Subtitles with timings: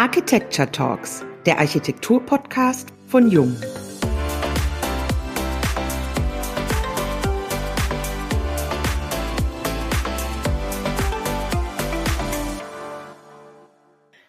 [0.00, 3.54] Architecture Talks, der Architektur-Podcast von Jung.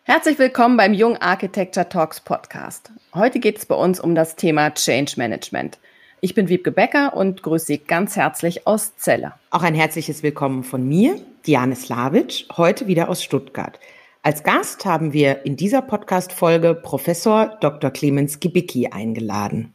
[0.03, 2.91] Herzlich willkommen beim Jung Architecture Talks Podcast.
[3.15, 5.79] Heute geht es bei uns um das Thema Change Management.
[6.19, 9.35] Ich bin Wiebke Becker und grüße Sie ganz herzlich aus Celle.
[9.51, 11.15] Auch ein herzliches Willkommen von mir,
[11.47, 13.79] Diane Slavic, heute wieder aus Stuttgart.
[14.23, 17.89] Als Gast haben wir in dieser Podcast-Folge Professor Dr.
[17.89, 19.73] Clemens Gibicki eingeladen.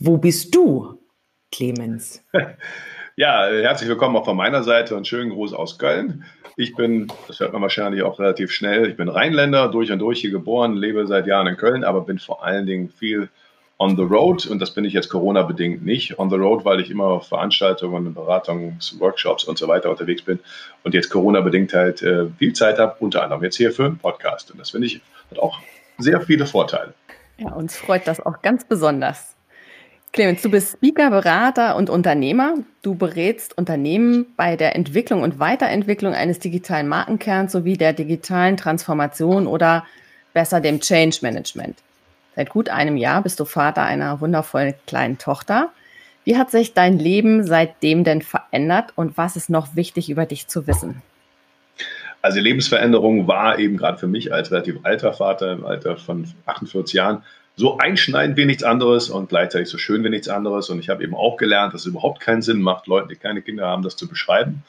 [0.00, 0.98] Wo bist du,
[1.52, 2.24] Clemens?
[3.14, 6.24] Ja, herzlich willkommen auch von meiner Seite und schönen Gruß aus Köln.
[6.54, 10.20] Ich bin, das hört man wahrscheinlich auch relativ schnell, ich bin Rheinländer, durch und durch
[10.20, 13.28] hier geboren, lebe seit Jahren in Köln, aber bin vor allen Dingen viel
[13.78, 16.18] on the road und das bin ich jetzt Corona-bedingt nicht.
[16.18, 20.40] On the road, weil ich immer auf Veranstaltungen, Beratungs-, Workshops und so weiter unterwegs bin
[20.82, 24.50] und jetzt Corona-bedingt halt äh, viel Zeit habe, unter anderem jetzt hier für einen Podcast.
[24.50, 25.58] Und das finde ich hat auch
[25.98, 26.94] sehr viele Vorteile.
[27.38, 29.34] Ja, uns freut das auch ganz besonders.
[30.12, 32.54] Clemens, du bist Speaker, Berater und Unternehmer.
[32.82, 39.46] Du berätst Unternehmen bei der Entwicklung und Weiterentwicklung eines digitalen Markenkerns sowie der digitalen Transformation
[39.46, 39.84] oder
[40.32, 41.76] besser dem Change Management.
[42.38, 45.72] Seit gut einem Jahr bist du Vater einer wundervollen kleinen Tochter.
[46.22, 50.46] Wie hat sich dein Leben seitdem denn verändert und was ist noch wichtig über dich
[50.46, 51.02] zu wissen?
[52.22, 56.32] Also die Lebensveränderung war eben gerade für mich als relativ alter Vater im Alter von
[56.46, 57.24] 48 Jahren
[57.56, 60.70] so einschneidend wie nichts anderes und gleichzeitig so schön wie nichts anderes.
[60.70, 63.42] Und ich habe eben auch gelernt, dass es überhaupt keinen Sinn macht, Leuten, die keine
[63.42, 64.62] Kinder haben, das zu beschreiben.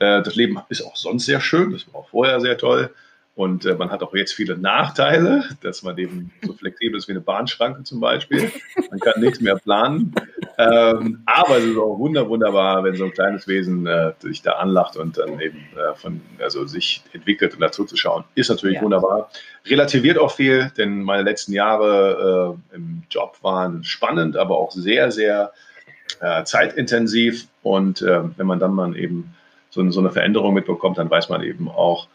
[0.00, 2.92] Äh, das Leben ist auch sonst sehr schön, das war auch vorher sehr toll.
[3.34, 7.12] Und äh, man hat auch jetzt viele Nachteile, dass man eben so flexibel ist wie
[7.12, 8.52] eine Bahnschranke zum Beispiel.
[8.90, 10.14] Man kann nichts mehr planen.
[10.58, 14.52] Ähm, aber es ist auch wunder, wunderbar, wenn so ein kleines Wesen äh, sich da
[14.52, 18.76] anlacht und dann eben äh, von, also sich entwickelt und dazu zu schauen, ist natürlich
[18.76, 18.82] ja.
[18.82, 19.30] wunderbar.
[19.64, 25.10] Relativiert auch viel, denn meine letzten Jahre äh, im Job waren spannend, aber auch sehr,
[25.10, 25.52] sehr
[26.20, 27.46] äh, zeitintensiv.
[27.62, 29.34] Und äh, wenn man dann mal eben
[29.70, 32.08] so, so eine Veränderung mitbekommt, dann weiß man eben auch,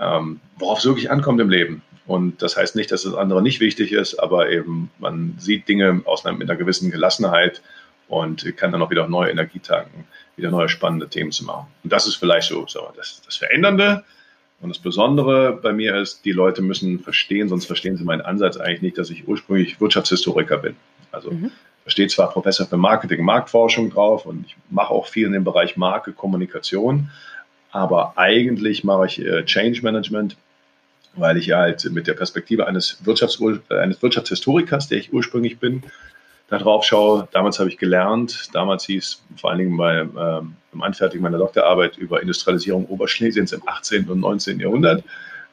[0.00, 1.82] ähm, worauf es wirklich ankommt im Leben.
[2.06, 6.02] Und das heißt nicht, dass das andere nicht wichtig ist, aber eben man sieht Dinge
[6.06, 7.62] aus einer, mit einer gewissen Gelassenheit
[8.08, 10.04] und kann dann auch wieder neue Energie tanken,
[10.36, 11.68] wieder neue spannende Themen zu machen.
[11.84, 14.04] Und das ist vielleicht so, so das, das Verändernde.
[14.60, 18.56] Und das Besondere bei mir ist, die Leute müssen verstehen, sonst verstehen sie meinen Ansatz
[18.56, 20.76] eigentlich nicht, dass ich ursprünglich Wirtschaftshistoriker bin.
[21.12, 21.52] Also mhm.
[21.84, 25.44] da steht zwar Professor für Marketing, Marktforschung drauf und ich mache auch viel in dem
[25.44, 27.10] Bereich Marke, Kommunikation,
[27.72, 30.36] aber eigentlich mache ich äh, Change Management,
[31.14, 35.82] weil ich halt mit der Perspektive eines, Wirtschafts eines Wirtschaftshistorikers, der ich ursprünglich bin,
[36.48, 37.28] da drauf schaue.
[37.32, 41.96] Damals habe ich gelernt, damals hieß vor allen Dingen beim, ähm, beim Anfertigen meiner Doktorarbeit
[41.96, 44.08] über Industrialisierung Oberschlesiens im 18.
[44.08, 44.60] und 19.
[44.60, 45.04] Jahrhundert,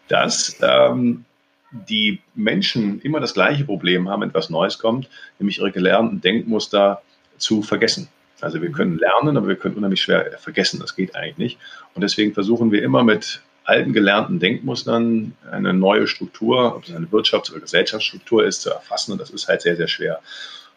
[0.08, 1.26] dass ähm,
[1.72, 7.02] die Menschen immer das gleiche Problem haben, etwas Neues kommt, nämlich ihre gelernten Denkmuster
[7.38, 8.08] zu vergessen.
[8.42, 10.80] Also wir können lernen, aber wir können unheimlich schwer vergessen.
[10.80, 11.58] Das geht eigentlich nicht.
[11.96, 17.08] Und deswegen versuchen wir immer mit alten gelernten Denkmustern eine neue Struktur, ob es eine
[17.08, 19.12] Wirtschafts- oder Gesellschaftsstruktur ist, zu erfassen.
[19.12, 20.22] Und das ist halt sehr, sehr schwer.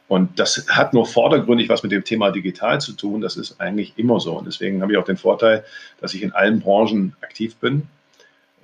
[0.09, 3.21] Und das hat nur vordergründig was mit dem Thema digital zu tun.
[3.21, 4.37] Das ist eigentlich immer so.
[4.37, 5.65] Und deswegen habe ich auch den Vorteil,
[6.01, 7.87] dass ich in allen Branchen aktiv bin,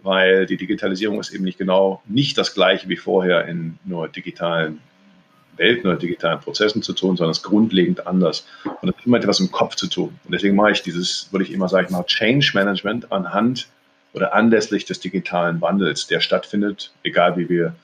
[0.03, 4.81] weil die Digitalisierung ist eben nicht genau nicht das gleiche wie vorher in nur digitalen
[5.57, 8.47] Welten oder digitalen Prozessen zu tun, sondern es ist grundlegend anders.
[8.65, 10.19] Und das hat immer etwas im Kopf zu tun.
[10.25, 13.69] Und deswegen mache ich dieses, würde ich immer sagen, Change Management anhand
[14.13, 17.75] oder anlässlich des digitalen Wandels, der stattfindet, egal wie wir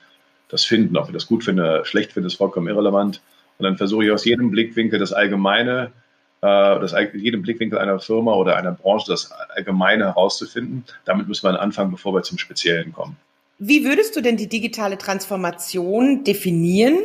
[0.48, 0.96] das finden.
[0.96, 3.20] Ob wir das gut finden oder schlecht finden, ist vollkommen irrelevant.
[3.58, 5.92] Und dann versuche ich aus jedem Blickwinkel das Allgemeine,
[6.40, 10.84] äh, das, jedem Blickwinkel einer Firma oder einer Branche das Allgemeine herauszufinden.
[11.04, 13.16] Damit müssen wir anfangen, bevor wir zum Speziellen kommen.
[13.58, 16.96] Wie würdest du denn die digitale Transformation definieren?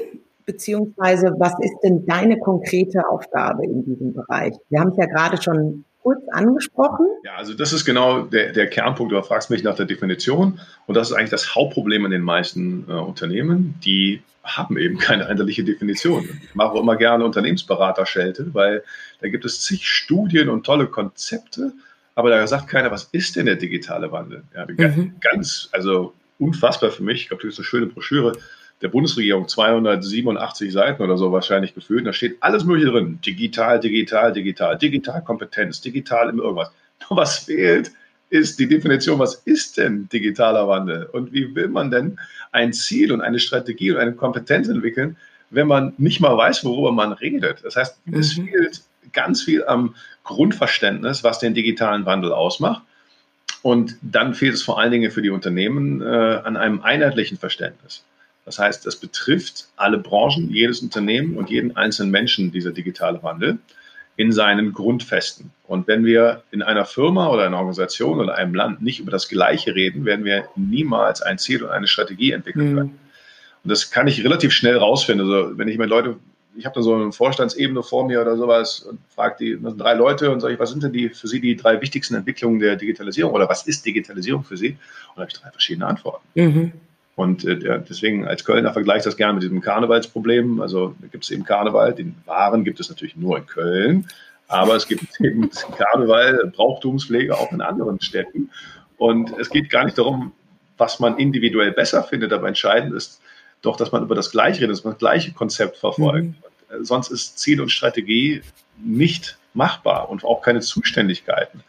[0.48, 4.56] Beziehungsweise was ist denn deine konkrete Aufgabe in diesem Bereich?
[4.70, 7.06] Wir haben es ja gerade schon kurz angesprochen.
[7.24, 9.12] Ja, also das ist genau der, der Kernpunkt.
[9.12, 12.86] Du fragst mich nach der Definition und das ist eigentlich das Hauptproblem in den meisten
[12.88, 13.76] äh, Unternehmen.
[13.84, 16.30] Die haben eben keine einheitliche Definition.
[16.42, 18.84] Ich mache auch immer gerne Unternehmensberater-Schelte, weil
[19.20, 21.74] da gibt es zig Studien und tolle Konzepte,
[22.16, 24.44] aber da sagt keiner, was ist denn der digitale Wandel?
[24.56, 25.16] Ja, mhm.
[25.20, 27.24] Ganz, also unfassbar für mich.
[27.24, 28.38] Ich glaube, das ist eine schöne Broschüre
[28.82, 32.06] der Bundesregierung 287 Seiten oder so wahrscheinlich gefühlt.
[32.06, 33.20] Da steht alles Mögliche drin.
[33.26, 36.72] Digital, digital, digital, digital Kompetenz, digital im irgendwas.
[37.10, 37.92] Nur was fehlt,
[38.30, 41.06] ist die Definition, was ist denn digitaler Wandel?
[41.12, 42.20] Und wie will man denn
[42.52, 45.18] ein Ziel und eine Strategie und eine Kompetenz entwickeln,
[45.50, 47.64] wenn man nicht mal weiß, worüber man redet?
[47.64, 48.14] Das heißt, mhm.
[48.16, 48.82] es fehlt
[49.14, 52.84] ganz viel am Grundverständnis, was den digitalen Wandel ausmacht.
[53.62, 58.04] Und dann fehlt es vor allen Dingen für die Unternehmen äh, an einem einheitlichen Verständnis.
[58.48, 63.60] Das heißt, das betrifft alle Branchen, jedes Unternehmen und jeden einzelnen Menschen, dieser digitale Wandel
[64.16, 65.52] in seinen Grundfesten.
[65.68, 69.28] Und wenn wir in einer Firma oder einer Organisation oder einem Land nicht über das
[69.28, 72.88] Gleiche reden, werden wir niemals ein Ziel und eine Strategie entwickeln können.
[72.88, 73.00] Mhm.
[73.66, 75.30] Und das kann ich relativ schnell rausfinden.
[75.30, 76.16] Also wenn ich mit Leute,
[76.56, 79.82] ich habe da so eine Vorstandsebene vor mir oder sowas und frage die das sind
[79.82, 82.60] drei Leute und sage ich, was sind denn die für Sie die drei wichtigsten Entwicklungen
[82.60, 84.70] der Digitalisierung oder was ist Digitalisierung für Sie?
[84.70, 86.26] Und da habe ich drei verschiedene Antworten.
[86.36, 86.72] Mhm.
[87.18, 90.62] Und äh, deswegen als Kölner vergleiche ich das gerne mit diesem Karnevalsproblem.
[90.62, 94.08] Also da gibt es eben Karneval, den Waren gibt es natürlich nur in Köln,
[94.48, 98.52] aber es gibt eben Karneval, Brauchtumspflege auch in anderen Städten.
[98.98, 100.32] Und es geht gar nicht darum,
[100.78, 103.20] was man individuell besser findet, aber entscheidend ist
[103.64, 106.28] doch, dass man über das Gleiche redet, dass man das gleiche Konzept verfolgt.
[106.28, 106.36] Mhm.
[106.70, 108.44] Äh, sonst ist Ziel und Strategie
[108.78, 111.64] nicht machbar und auch keine Zuständigkeiten.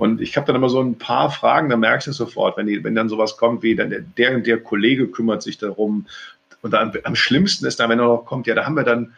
[0.00, 2.82] Und ich habe dann immer so ein paar Fragen, da merkst du sofort, wenn, die,
[2.82, 6.06] wenn dann sowas kommt wie, dann der, der, der Kollege kümmert sich darum.
[6.62, 9.12] Und dann, am schlimmsten ist dann, wenn er noch kommt, ja, da haben wir dann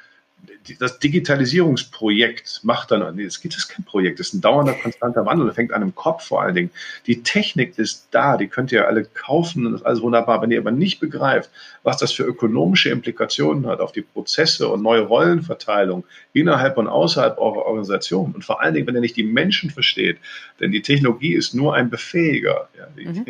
[0.79, 5.25] das Digitalisierungsprojekt macht dann, nee, es gibt es kein Projekt, es ist ein dauernder, konstanter
[5.27, 6.71] Wandel, der fängt an im Kopf vor allen Dingen.
[7.07, 10.43] Die Technik ist da, die könnt ihr alle kaufen und das ist alles wunderbar.
[10.43, 11.51] Wenn ihr aber nicht begreift,
[11.83, 17.39] was das für ökonomische Implikationen hat auf die Prozesse und neue Rollenverteilung innerhalb und außerhalb
[17.39, 20.19] eurer Organisation und vor allen Dingen, wenn ihr nicht die Menschen versteht,
[20.61, 22.69] denn die Technologie ist nur ein Befähiger.
[22.77, 23.25] Ja, die, mhm.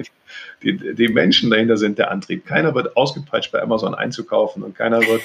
[0.62, 2.46] die, die Menschen dahinter sind der Antrieb.
[2.46, 5.22] Keiner wird ausgepeitscht bei Amazon einzukaufen und keiner wird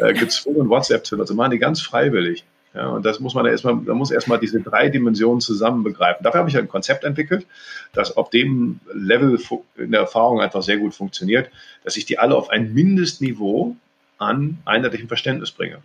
[0.00, 1.36] äh, gezwungen, WhatsApp zu nutzen.
[1.36, 2.44] Machen die ganz freiwillig.
[2.74, 6.22] Ja, und das muss man erstmal, da muss erstmal diese drei Dimensionen zusammen begreifen.
[6.22, 7.46] Dafür habe ich ein Konzept entwickelt,
[7.92, 9.40] das auf dem Level
[9.76, 11.50] in der Erfahrung einfach sehr gut funktioniert,
[11.82, 13.74] dass ich die alle auf ein Mindestniveau
[14.18, 15.78] an einheitlichem Verständnis bringe.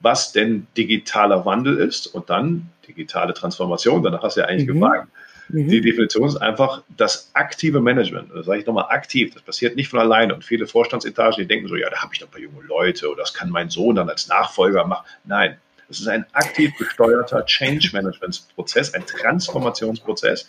[0.00, 4.80] Was denn digitaler Wandel ist und dann digitale Transformation, danach hast du ja eigentlich mhm.
[4.80, 5.08] gefragt.
[5.48, 5.68] Mhm.
[5.68, 8.30] Die Definition ist einfach das aktive Management.
[8.34, 9.32] Das sage ich nochmal aktiv.
[9.34, 10.34] Das passiert nicht von alleine.
[10.34, 13.08] Und viele Vorstandsetagen, die denken so, ja, da habe ich doch ein paar junge Leute
[13.10, 15.06] oder das kann mein Sohn dann als Nachfolger machen.
[15.24, 15.56] Nein,
[15.88, 20.46] es ist ein aktiv gesteuerter Change Management Prozess, ein Transformationsprozess,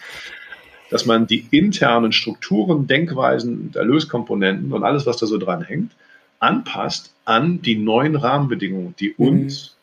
[0.89, 5.91] dass man die internen Strukturen, Denkweisen, Erlöskomponenten und alles, was da so dran hängt,
[6.39, 9.27] anpasst an die neuen Rahmenbedingungen, die mhm.
[9.27, 9.75] uns,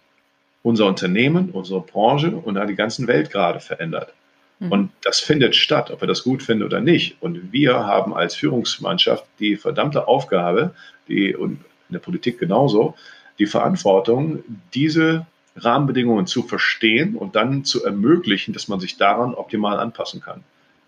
[0.63, 4.15] unser Unternehmen, unsere Branche und die ganzen Welt gerade verändert.
[4.59, 4.73] Mhm.
[4.73, 7.17] Und das findet statt, ob wir das gut finden oder nicht.
[7.21, 10.75] Und wir haben als Führungsmannschaft die verdammte Aufgabe,
[11.09, 12.95] die und in der Politik genauso,
[13.39, 15.27] die Verantwortung, diese
[15.57, 20.45] Rahmenbedingungen zu verstehen und dann zu ermöglichen, dass man sich daran optimal anpassen kann.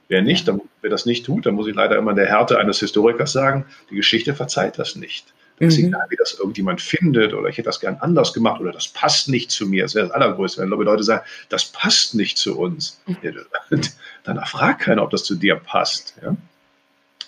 [0.09, 2.59] Wer nicht, dann, wer das nicht tut, dann muss ich leider immer in der Härte
[2.59, 5.33] eines Historikers sagen, die Geschichte verzeiht das nicht.
[5.59, 5.69] Mhm.
[5.69, 8.89] ist egal, wie das irgendjemand findet oder ich hätte das gern anders gemacht oder das
[8.89, 9.85] passt nicht zu mir.
[9.85, 13.01] Das wäre das Allergrößte, wenn Leute sagen, das passt nicht zu uns.
[13.07, 13.17] Mhm.
[14.25, 16.15] Dann fragt keiner, ob das zu dir passt.
[16.23, 16.37] Ja?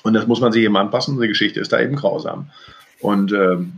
[0.02, 1.20] Und das muss man sich eben anpassen.
[1.20, 2.50] Die Geschichte ist da eben grausam.
[3.00, 3.75] Und ähm,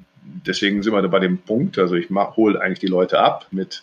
[0.46, 3.82] deswegen sind wir da bei dem Punkt, also ich hole eigentlich die Leute ab mit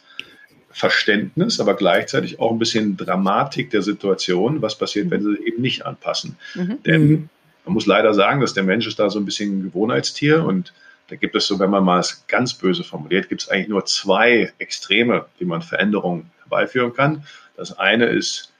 [0.71, 5.85] Verständnis, aber gleichzeitig auch ein bisschen Dramatik der Situation, was passiert, wenn sie eben nicht
[5.85, 6.37] anpassen.
[6.53, 6.83] Mhm.
[6.83, 7.29] Denn mhm.
[7.65, 10.73] Man muss leider sagen, dass der Mensch ist da so ein bisschen ein Gewohnheitstier und
[11.07, 13.85] da gibt es so, wenn man mal es ganz böse formuliert, gibt es eigentlich nur
[13.85, 17.25] zwei Extreme, wie man Veränderungen herbeiführen kann.
[17.57, 18.51] Das eine ist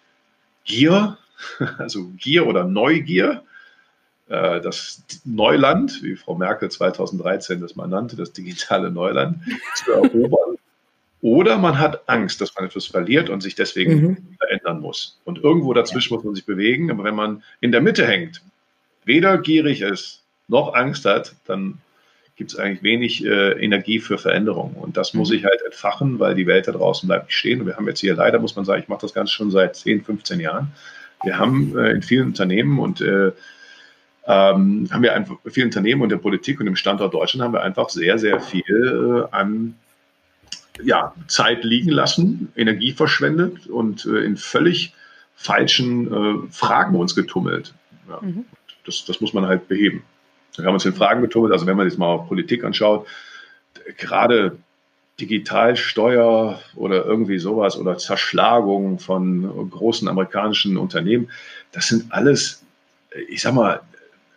[0.63, 1.17] Gier,
[1.77, 3.43] also Gier oder Neugier,
[4.27, 9.37] äh, das Neuland, wie Frau Merkel 2013 das mal nannte, das digitale Neuland
[9.75, 10.57] zu erobern.
[11.21, 14.37] Oder man hat Angst, dass man etwas verliert und sich deswegen mhm.
[14.37, 15.19] verändern muss.
[15.25, 16.91] Und irgendwo dazwischen muss man sich bewegen.
[16.91, 18.43] Aber wenn man in der Mitte hängt,
[19.05, 21.79] weder gierig ist noch Angst hat, dann
[22.35, 24.73] gibt es eigentlich wenig äh, Energie für Veränderung.
[24.73, 25.37] Und das muss mhm.
[25.37, 27.61] ich halt entfachen, weil die Welt da draußen bleibt nicht stehen.
[27.61, 29.75] Und wir haben jetzt hier leider, muss man sagen, ich mache das Ganze schon seit
[29.75, 30.71] 10, 15 Jahren.
[31.23, 33.31] Wir haben äh, in vielen Unternehmen und äh,
[34.27, 37.61] ähm, haben wir einfach viele Unternehmen und der Politik und im Standort Deutschland haben wir
[37.61, 38.63] einfach sehr, sehr viel
[39.31, 39.75] äh, an
[40.83, 44.93] ja, Zeit liegen lassen, Energie verschwendet und äh, in völlig
[45.35, 47.73] falschen äh, Fragen uns getummelt.
[48.09, 48.45] Ja, mhm.
[48.85, 50.03] Das, das muss man halt beheben.
[50.55, 53.07] Wir haben uns in Fragen getummelt, also wenn man jetzt mal Politik anschaut,
[53.97, 54.57] gerade
[55.19, 61.29] Digitalsteuer oder irgendwie sowas oder Zerschlagung von großen amerikanischen Unternehmen,
[61.71, 62.63] das sind alles,
[63.29, 63.81] ich sag mal,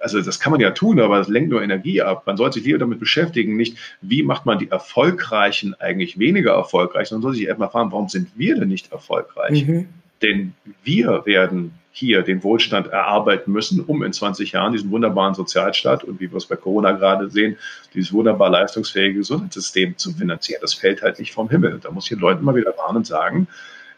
[0.01, 2.23] also das kann man ja tun, aber das lenkt nur Energie ab.
[2.27, 7.09] Man sollte sich lieber damit beschäftigen, nicht wie macht man die Erfolgreichen eigentlich weniger erfolgreich,
[7.09, 9.67] sondern soll sich erstmal fragen, warum sind wir denn nicht erfolgreich?
[9.67, 9.89] Mhm.
[10.23, 16.05] Denn wir werden hier den Wohlstand erarbeiten müssen, um in 20 Jahren diesen wunderbaren Sozialstaat
[16.05, 17.57] und wie wir es bei Corona gerade sehen,
[17.93, 20.61] dieses wunderbar leistungsfähige Gesundheitssystem zu finanzieren.
[20.61, 21.81] Das fällt halt nicht vom Himmel.
[21.83, 23.49] Da muss ich den Leuten mal wieder warnen und sagen,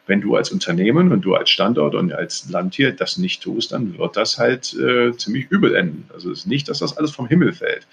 [0.07, 3.73] wenn du als Unternehmen und du als Standort und als Land hier das nicht tust,
[3.73, 6.09] dann wird das halt äh, ziemlich übel enden.
[6.13, 7.87] Also es ist nicht, dass das alles vom Himmel fällt.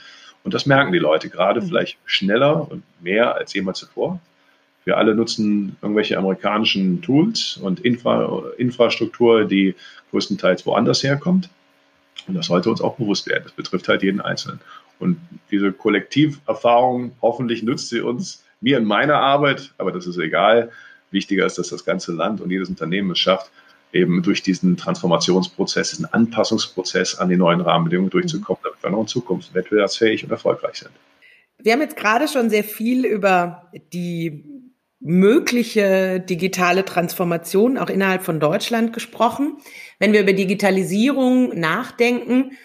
[0.44, 1.68] Und das merken die Leute gerade mhm.
[1.68, 4.20] vielleicht schneller und mehr als jemals zuvor.
[4.88, 9.76] Wir alle nutzen irgendwelche amerikanischen Tools und Infra Infrastruktur, die
[10.12, 11.50] größtenteils woanders herkommt.
[12.26, 13.44] Und das sollte uns auch bewusst werden.
[13.44, 14.62] Das betrifft halt jeden Einzelnen.
[14.98, 15.18] Und
[15.52, 20.72] diese Kollektiverfahrung, hoffentlich nützt sie uns, mir in meiner Arbeit, aber das ist egal.
[21.12, 23.52] Wichtiger ist, dass das ganze Land und jedes Unternehmen es schafft,
[23.92, 29.08] eben durch diesen Transformationsprozess, diesen Anpassungsprozess an die neuen Rahmenbedingungen durchzukommen, damit wir noch in
[29.08, 30.92] Zukunft wettbewerbsfähig und erfolgreich sind.
[31.60, 34.57] Wir haben jetzt gerade schon sehr viel über die
[35.00, 39.58] mögliche digitale Transformation auch innerhalb von Deutschland gesprochen.
[40.00, 42.58] Wenn wir über Digitalisierung nachdenken,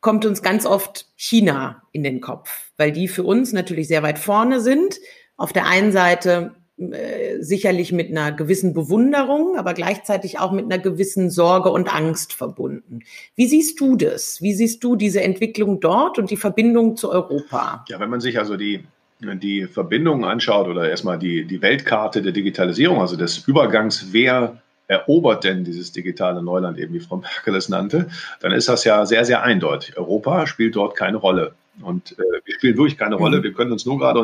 [0.00, 4.18] kommt uns ganz oft China in den Kopf, weil die für uns natürlich sehr weit
[4.18, 4.98] vorne sind.
[5.36, 10.78] Auf der einen Seite äh, sicherlich mit einer gewissen Bewunderung, aber gleichzeitig auch mit einer
[10.78, 13.00] gewissen Sorge und Angst verbunden.
[13.34, 14.40] Wie siehst du das?
[14.40, 17.84] Wie siehst du diese Entwicklung dort und die Verbindung zu Europa?
[17.88, 18.84] Ja, wenn man sich also die
[19.20, 25.44] die Verbindungen anschaut oder erstmal die, die Weltkarte der Digitalisierung, also des Übergangs, wer erobert
[25.44, 28.08] denn dieses digitale Neuland, eben wie Frau Merkel es nannte,
[28.40, 29.96] dann ist das ja sehr, sehr eindeutig.
[29.96, 31.52] Europa spielt dort keine Rolle.
[31.80, 33.38] Und äh, wir spielen wirklich keine Rolle.
[33.38, 33.42] Mhm.
[33.44, 34.20] Wir können uns nur gerade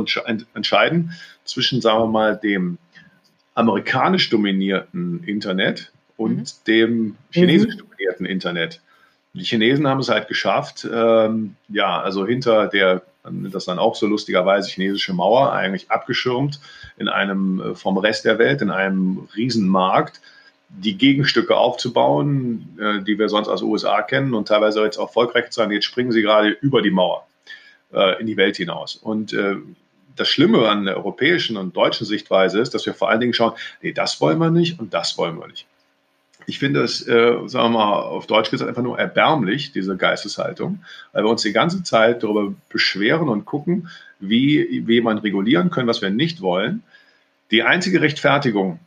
[0.55, 1.13] entscheiden
[1.45, 2.79] zwischen, sagen wir mal, dem
[3.55, 6.65] amerikanisch dominierten Internet und mhm.
[6.67, 7.79] dem chinesisch mhm.
[7.79, 8.81] dominierten Internet.
[9.35, 14.07] Die Chinesen haben es halt geschafft, ähm, ja, also hinter der das dann auch so
[14.07, 16.61] lustigerweise chinesische Mauer, eigentlich abgeschirmt
[16.97, 20.21] in einem äh, vom Rest der Welt, in einem Riesenmarkt,
[20.69, 25.51] die Gegenstücke aufzubauen, äh, die wir sonst aus USA kennen und teilweise jetzt auch erfolgreich
[25.51, 25.71] zu sein.
[25.71, 27.27] Jetzt springen sie gerade über die Mauer
[27.93, 28.97] äh, in die Welt hinaus.
[28.97, 29.35] Und
[30.17, 33.53] das Schlimme an der europäischen und deutschen Sichtweise ist, dass wir vor allen Dingen schauen,
[33.83, 35.67] nee, das wollen wir nicht und das wollen wir nicht.
[36.47, 40.81] Ich finde es, äh, sagen wir mal, auf Deutsch gesagt, einfach nur erbärmlich, diese Geisteshaltung,
[41.13, 43.89] weil wir uns die ganze Zeit darüber beschweren und gucken,
[44.21, 46.83] wie, wie man regulieren können, was wir nicht wollen.
[47.51, 48.79] Die einzige Rechtfertigung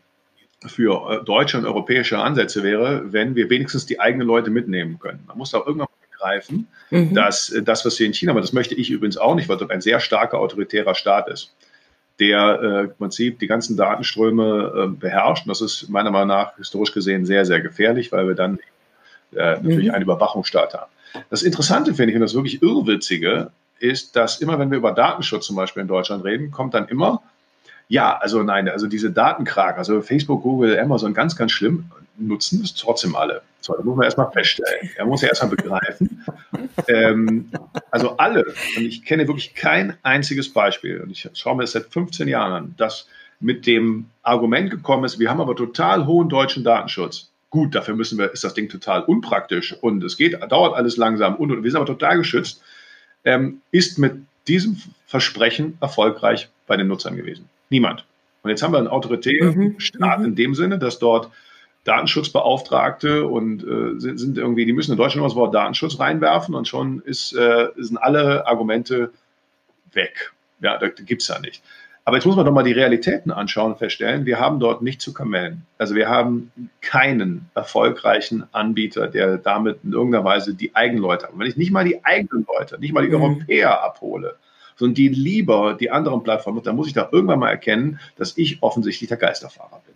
[0.66, 5.24] für äh, deutsche und europäische Ansätze wäre, wenn wir wenigstens die eigenen Leute mitnehmen können.
[5.28, 7.14] Man muss auch irgendwann begreifen, mhm.
[7.14, 9.58] dass äh, das, was wir in China haben, das möchte ich übrigens auch nicht, weil
[9.58, 11.54] dort ein sehr starker autoritärer Staat ist
[12.20, 15.46] der äh, im Prinzip die ganzen Datenströme äh, beherrscht.
[15.46, 18.60] Und das ist meiner Meinung nach historisch gesehen sehr, sehr gefährlich, weil wir dann
[19.34, 19.94] äh, natürlich mhm.
[19.94, 20.92] einen Überwachungsstaat haben.
[21.30, 25.46] Das Interessante finde ich und das wirklich Irrwitzige ist, dass immer, wenn wir über Datenschutz
[25.48, 27.24] zum Beispiel in Deutschland reden, kommt dann immer,
[27.90, 31.86] ja, also nein, also diese Datenkragen, also Facebook, Google, Amazon, ganz, ganz schlimm,
[32.18, 33.42] nutzen es trotzdem alle.
[33.62, 34.92] So, da muss man erstmal feststellen.
[34.96, 36.24] Er muss ja erstmal begreifen.
[36.88, 37.52] ähm,
[37.90, 38.46] also alle,
[38.78, 42.54] und ich kenne wirklich kein einziges Beispiel, und ich schaue mir das seit 15 Jahren
[42.54, 43.08] an, das
[43.40, 47.32] mit dem Argument gekommen ist, wir haben aber total hohen deutschen Datenschutz.
[47.50, 51.36] Gut, dafür müssen wir, ist das Ding total unpraktisch und es geht, dauert alles langsam
[51.38, 52.62] und, und wir sind aber total geschützt,
[53.24, 54.14] ähm, ist mit
[54.48, 57.50] diesem Versprechen erfolgreich bei den Nutzern gewesen.
[57.70, 58.06] Niemand.
[58.42, 59.80] Und jetzt haben wir einen autoritären mhm.
[59.80, 60.26] Staat mhm.
[60.26, 61.30] in dem Sinne, dass dort
[61.84, 66.68] Datenschutzbeauftragte und äh, sind, sind, irgendwie, die müssen in Deutschland das Wort Datenschutz reinwerfen und
[66.68, 69.12] schon ist, äh, sind alle Argumente
[69.94, 70.34] weg.
[70.62, 71.64] Ja, da gibt es ja nicht.
[72.06, 75.00] Aber jetzt muss man doch mal die Realitäten anschauen und feststellen, wir haben dort nicht
[75.00, 75.66] zu kamellen.
[75.78, 81.38] Also wir haben keinen erfolgreichen Anbieter, der damit in irgendeiner Weise die eigenen Leute hat.
[81.38, 83.22] Wenn ich nicht mal die eigenen Leute, nicht mal die mhm.
[83.22, 84.36] Europäer abhole,
[84.80, 88.64] sondern die lieber die anderen Plattformen, dann muss ich da irgendwann mal erkennen, dass ich
[88.64, 89.96] offensichtlich der Geisterfahrer bin.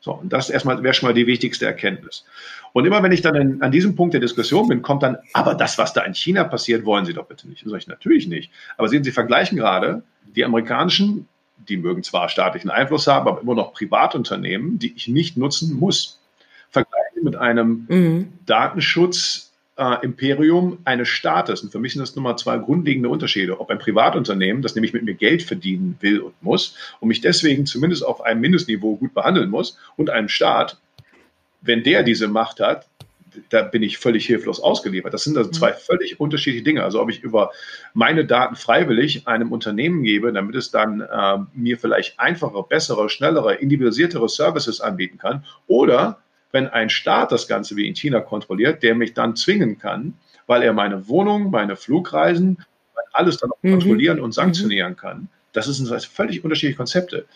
[0.00, 2.24] So, und das erstmal wäre schon mal die wichtigste Erkenntnis.
[2.72, 5.54] Und immer wenn ich dann in, an diesem Punkt der Diskussion bin, kommt dann, aber
[5.54, 7.62] das, was da in China passiert, wollen Sie doch bitte nicht.
[7.62, 8.50] Das sage ich natürlich nicht.
[8.76, 10.02] Aber sehen Sie, vergleichen gerade
[10.34, 11.28] die amerikanischen,
[11.68, 16.20] die mögen zwar staatlichen Einfluss haben, aber immer noch Privatunternehmen, die ich nicht nutzen muss.
[16.70, 18.32] Vergleichen mit einem mhm.
[18.46, 19.47] Datenschutz
[19.78, 21.62] äh, Imperium eines Staates.
[21.62, 23.60] Und für mich sind das nun mal zwei grundlegende Unterschiede.
[23.60, 27.64] Ob ein Privatunternehmen, das nämlich mit mir Geld verdienen will und muss und mich deswegen
[27.64, 30.78] zumindest auf einem Mindestniveau gut behandeln muss und einem Staat,
[31.60, 32.86] wenn der diese Macht hat,
[33.50, 35.14] da bin ich völlig hilflos ausgeliefert.
[35.14, 35.76] Das sind also zwei mhm.
[35.76, 36.82] völlig unterschiedliche Dinge.
[36.82, 37.52] Also ob ich über
[37.94, 43.54] meine Daten freiwillig einem Unternehmen gebe, damit es dann äh, mir vielleicht einfache, bessere, schnellere,
[43.54, 46.18] individualisiertere Services anbieten kann, oder
[46.52, 50.14] wenn ein Staat das Ganze wie in China kontrolliert, der mich dann zwingen kann,
[50.46, 52.58] weil er meine Wohnung, meine Flugreisen,
[53.12, 53.72] alles dann auch mhm.
[53.72, 54.96] kontrollieren und sanktionieren mhm.
[54.96, 55.28] kann.
[55.52, 57.26] Das sind völlig unterschiedliche Konzepte.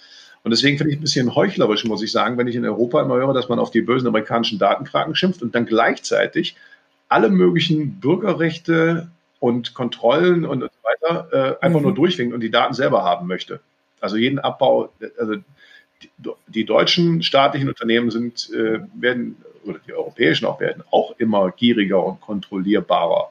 [0.45, 3.15] Und deswegen finde ich ein bisschen heuchlerisch, muss ich sagen, wenn ich in Europa immer
[3.15, 6.57] höre, dass man auf die bösen amerikanischen Datenkragen schimpft und dann gleichzeitig
[7.09, 11.29] alle möglichen Bürgerrechte und Kontrollen und so weiter
[11.61, 11.87] äh, einfach mhm.
[11.87, 13.61] nur durchwinkt und die Daten selber haben möchte.
[14.01, 15.35] Also jeden Abbau, also
[16.49, 22.05] die, deutschen staatlichen Unternehmen sind, äh, werden, oder die europäischen auch werden, auch immer gieriger
[22.05, 23.31] und kontrollierbarer.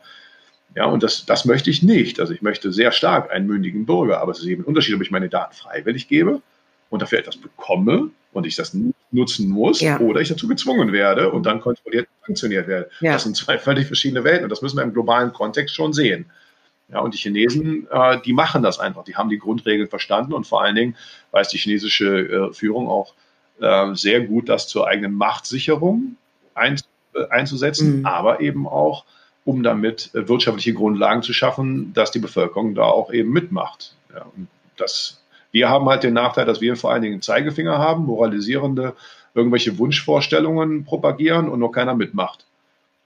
[0.75, 2.19] Ja, und das, das möchte ich nicht.
[2.19, 5.01] Also ich möchte sehr stark einen mündigen Bürger, aber es ist eben ein Unterschied, ob
[5.01, 6.41] ich meine Daten freiwillig gebe
[6.89, 8.75] und dafür etwas bekomme und ich das
[9.11, 9.99] nutzen muss ja.
[9.99, 12.89] oder ich dazu gezwungen werde und dann kontrolliert und sanktioniert werde.
[13.01, 13.13] Ja.
[13.13, 16.25] Das sind zwei völlig verschiedene Welten und das müssen wir im globalen Kontext schon sehen.
[16.91, 19.03] Ja, und die Chinesen, äh, die machen das einfach.
[19.03, 20.95] Die haben die Grundregeln verstanden und vor allen Dingen
[21.31, 23.13] weiß die chinesische äh, Führung auch
[23.61, 26.17] äh, sehr gut, das zur eigenen Machtsicherung
[26.53, 26.75] ein,
[27.13, 28.05] äh, einzusetzen, mhm.
[28.05, 29.05] aber eben auch,
[29.45, 33.95] um damit äh, wirtschaftliche Grundlagen zu schaffen, dass die Bevölkerung da auch eben mitmacht.
[34.13, 37.77] Ja, und das, wir haben halt den Nachteil, dass wir vor allen Dingen einen Zeigefinger
[37.77, 38.95] haben, moralisierende,
[39.33, 42.45] irgendwelche Wunschvorstellungen propagieren und nur keiner mitmacht.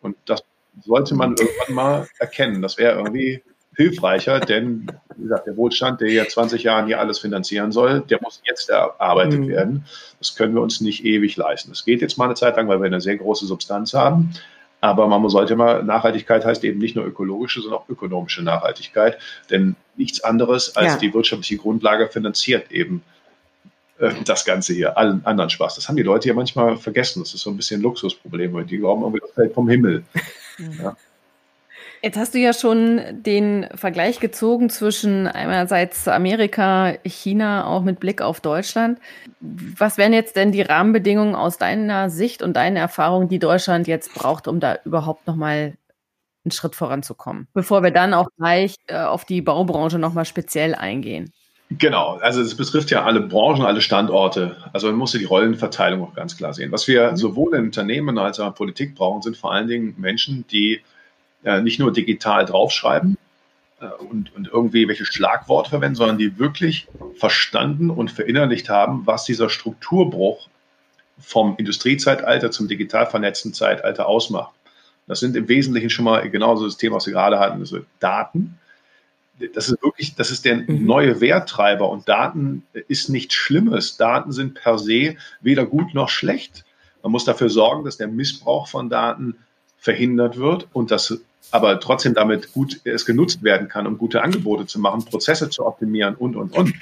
[0.02, 0.44] Und das
[0.84, 2.62] sollte man irgendwann mal erkennen.
[2.62, 3.44] Das wäre irgendwie
[3.76, 8.20] hilfreicher, denn wie gesagt, der Wohlstand, der ja 20 Jahren hier alles finanzieren soll, der
[8.22, 9.48] muss jetzt erarbeitet mhm.
[9.48, 9.86] werden.
[10.20, 11.72] Das können wir uns nicht ewig leisten.
[11.72, 14.34] Das geht jetzt mal eine Zeit lang, weil wir eine sehr große Substanz haben.
[14.82, 19.18] Aber man sollte mal, Nachhaltigkeit heißt eben nicht nur ökologische, sondern auch ökonomische Nachhaltigkeit.
[19.50, 21.00] Denn nichts anderes als ja.
[21.00, 23.02] die wirtschaftliche Grundlage finanziert eben
[23.98, 25.76] äh, das Ganze hier, allen anderen Spaß.
[25.76, 27.22] Das haben die Leute ja manchmal vergessen.
[27.22, 30.04] Das ist so ein bisschen ein Luxusproblem, weil die glauben irgendwie, das fällt vom Himmel.
[30.82, 30.96] Ja.
[32.06, 38.22] Jetzt hast du ja schon den Vergleich gezogen zwischen einerseits Amerika, China, auch mit Blick
[38.22, 39.00] auf Deutschland.
[39.40, 44.14] Was wären jetzt denn die Rahmenbedingungen aus deiner Sicht und deiner Erfahrung, die Deutschland jetzt
[44.14, 45.78] braucht, um da überhaupt nochmal
[46.44, 47.48] einen Schritt voranzukommen?
[47.56, 51.34] Bevor wir dann auch gleich äh, auf die Baubranche nochmal speziell eingehen.
[51.72, 54.58] Genau, also es betrifft ja alle Branchen, alle Standorte.
[54.74, 56.72] Also man muss ja die Rollenverteilung auch ganz klar sehen.
[56.72, 57.18] Was wir mhm.
[57.18, 60.82] sowohl in Unternehmen als auch in Politik brauchen, sind vor allen Dingen Menschen, die
[61.46, 63.18] äh, nicht nur digital draufschreiben
[63.80, 66.88] äh, und, und irgendwie welche Schlagworte verwenden, sondern die wirklich
[67.18, 70.50] verstanden und verinnerlicht haben, was dieser Strukturbruch
[71.20, 74.54] vom Industriezeitalter zum digital vernetzten Zeitalter ausmacht.
[75.08, 78.60] Das sind im Wesentlichen schon mal genauso das Thema, was wir gerade hatten, also Daten.
[79.54, 80.86] Das ist wirklich, das ist der mhm.
[80.86, 83.98] neue Werttreiber und Daten ist nichts Schlimmes.
[83.98, 86.66] Daten sind per se weder gut noch schlecht.
[87.04, 89.36] Man muss dafür sorgen, dass der Missbrauch von Daten
[89.78, 94.66] verhindert wird und dass aber trotzdem damit gut es genutzt werden kann, um gute Angebote
[94.66, 96.74] zu machen, Prozesse zu optimieren und, und, und.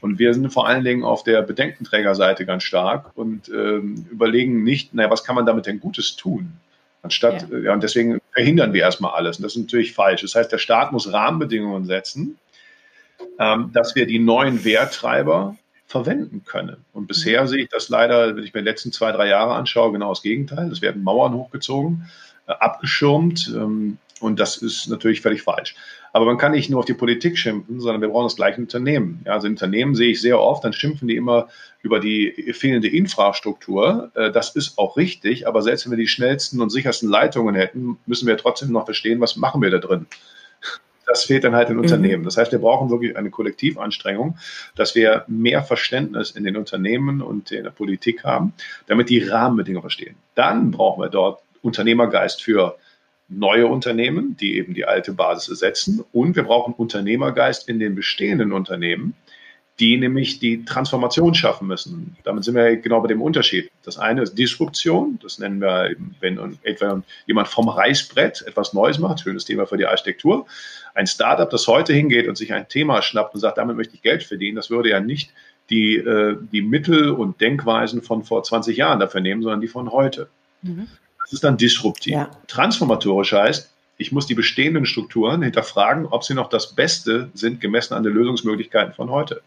[0.00, 4.94] Und wir sind vor allen Dingen auf der Bedenkenträgerseite ganz stark und ähm, überlegen nicht,
[4.94, 6.52] naja, was kann man damit denn Gutes tun?
[7.02, 7.58] Anstatt, ja.
[7.58, 9.38] ja, und deswegen verhindern wir erstmal alles.
[9.38, 10.22] Und das ist natürlich falsch.
[10.22, 12.38] Das heißt, der Staat muss Rahmenbedingungen setzen,
[13.38, 16.84] ähm, dass wir die neuen Werttreiber verwenden können.
[16.92, 17.46] Und bisher mhm.
[17.46, 20.22] sehe ich das leider, wenn ich mir die letzten zwei, drei Jahre anschaue, genau das
[20.22, 20.70] Gegenteil.
[20.70, 22.08] Es werden Mauern hochgezogen,
[22.48, 23.52] äh, abgeschirmt.
[23.54, 25.74] Ähm, und das ist natürlich völlig falsch.
[26.12, 29.20] Aber man kann nicht nur auf die Politik schimpfen, sondern wir brauchen das gleiche Unternehmen.
[29.26, 31.48] Ja, also Unternehmen sehe ich sehr oft, dann schimpfen die immer
[31.82, 34.10] über die fehlende Infrastruktur.
[34.14, 37.98] Äh, das ist auch richtig, aber selbst wenn wir die schnellsten und sichersten Leitungen hätten,
[38.06, 40.06] müssen wir trotzdem noch verstehen, was machen wir da drin.
[41.06, 41.82] Das fehlt dann halt in mhm.
[41.82, 42.24] Unternehmen.
[42.24, 44.38] Das heißt, wir brauchen wirklich eine Kollektivanstrengung,
[44.74, 48.54] dass wir mehr Verständnis in den Unternehmen und in der Politik haben,
[48.86, 50.16] damit die Rahmenbedingungen verstehen.
[50.34, 52.76] Dann brauchen wir dort Unternehmergeist für
[53.28, 56.04] neue Unternehmen, die eben die alte Basis ersetzen.
[56.12, 59.14] Und wir brauchen Unternehmergeist in den bestehenden Unternehmen,
[59.78, 62.16] die nämlich die Transformation schaffen müssen.
[62.24, 63.70] Damit sind wir genau bei dem Unterschied.
[63.82, 68.98] Das eine ist Disruption, das nennen wir, eben, wenn etwa jemand vom Reißbrett etwas Neues
[68.98, 70.46] macht, schönes Thema für die Architektur.
[70.94, 74.02] Ein Startup, das heute hingeht und sich ein Thema schnappt und sagt, damit möchte ich
[74.02, 75.32] Geld verdienen, das würde ja nicht
[75.68, 79.90] die, äh, die Mittel und Denkweisen von vor 20 Jahren dafür nehmen, sondern die von
[79.90, 80.28] heute.
[80.62, 80.86] Mhm.
[81.26, 82.12] Das ist dann disruptiv.
[82.12, 82.30] Ja.
[82.46, 87.94] Transformatorisch heißt, ich muss die bestehenden Strukturen hinterfragen, ob sie noch das Beste sind, gemessen
[87.94, 89.42] an den Lösungsmöglichkeiten von heute.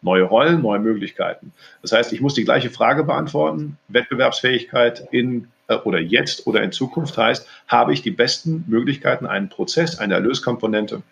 [0.00, 1.52] Neue Rollen, neue Möglichkeiten.
[1.82, 3.78] Das heißt, ich muss die gleiche Frage beantworten.
[3.88, 9.48] Wettbewerbsfähigkeit in äh, oder jetzt oder in Zukunft heißt, habe ich die besten Möglichkeiten, einen
[9.48, 11.02] Prozess, eine Erlöskomponente,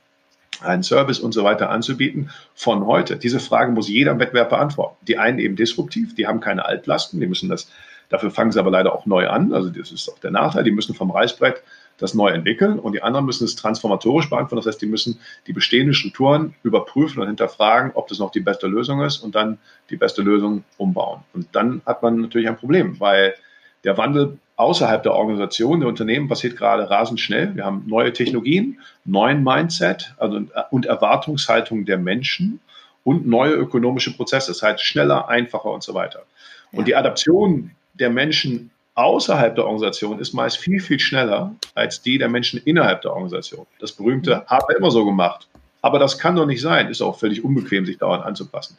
[0.60, 3.16] einen Service und so weiter anzubieten von heute?
[3.16, 4.96] Diese Frage muss jeder Wettbewerb beantworten.
[5.08, 7.68] Die einen eben disruptiv, die haben keine Altlasten, die müssen das
[8.12, 9.54] Dafür fangen sie aber leider auch neu an.
[9.54, 10.64] Also das ist auch der Nachteil.
[10.64, 11.62] Die müssen vom Reißbrett
[11.96, 14.56] das neu entwickeln und die anderen müssen es transformatorisch beantworten.
[14.56, 18.66] Das heißt, die müssen die bestehenden Strukturen überprüfen und hinterfragen, ob das noch die beste
[18.66, 19.56] Lösung ist und dann
[19.88, 21.20] die beste Lösung umbauen.
[21.32, 23.34] Und dann hat man natürlich ein Problem, weil
[23.82, 27.56] der Wandel außerhalb der Organisation, der Unternehmen passiert gerade rasend schnell.
[27.56, 32.60] Wir haben neue Technologien, neuen Mindset also, und Erwartungshaltung der Menschen
[33.04, 34.50] und neue ökonomische Prozesse.
[34.50, 36.24] Das heißt schneller, einfacher und so weiter.
[36.72, 42.18] Und die Adaption der Menschen außerhalb der Organisation ist meist viel, viel schneller als die
[42.18, 43.66] der Menschen innerhalb der Organisation.
[43.80, 45.48] Das berühmte haben wir immer so gemacht.
[45.80, 46.88] Aber das kann doch nicht sein.
[46.88, 48.76] Ist auch völlig unbequem, sich dauernd anzupassen.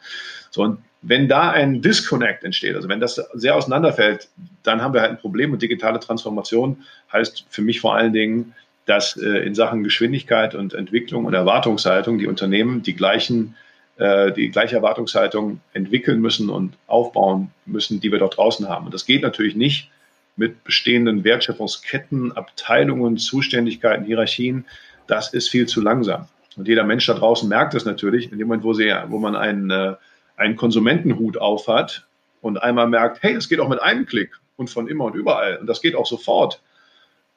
[0.50, 4.28] So, und wenn da ein Disconnect entsteht, also wenn das sehr auseinanderfällt,
[4.62, 5.52] dann haben wir halt ein Problem.
[5.52, 8.54] Und digitale Transformation heißt für mich vor allen Dingen,
[8.86, 13.54] dass äh, in Sachen Geschwindigkeit und Entwicklung und Erwartungshaltung die Unternehmen die gleichen
[13.96, 18.86] äh, die gleiche Erwartungshaltung entwickeln müssen und aufbauen müssen, die wir dort draußen haben.
[18.86, 19.90] Und das geht natürlich nicht
[20.36, 24.64] mit bestehenden Wertschöpfungsketten, Abteilungen, Zuständigkeiten, Hierarchien.
[25.06, 26.26] Das ist viel zu langsam.
[26.56, 29.36] Und jeder Mensch da draußen merkt es natürlich, in dem Moment, wo, sie, wo man
[29.36, 29.94] einen, äh,
[30.36, 32.06] einen Konsumentenhut aufhat
[32.40, 35.58] und einmal merkt, hey, das geht auch mit einem Klick und von immer und überall
[35.58, 36.60] und das geht auch sofort,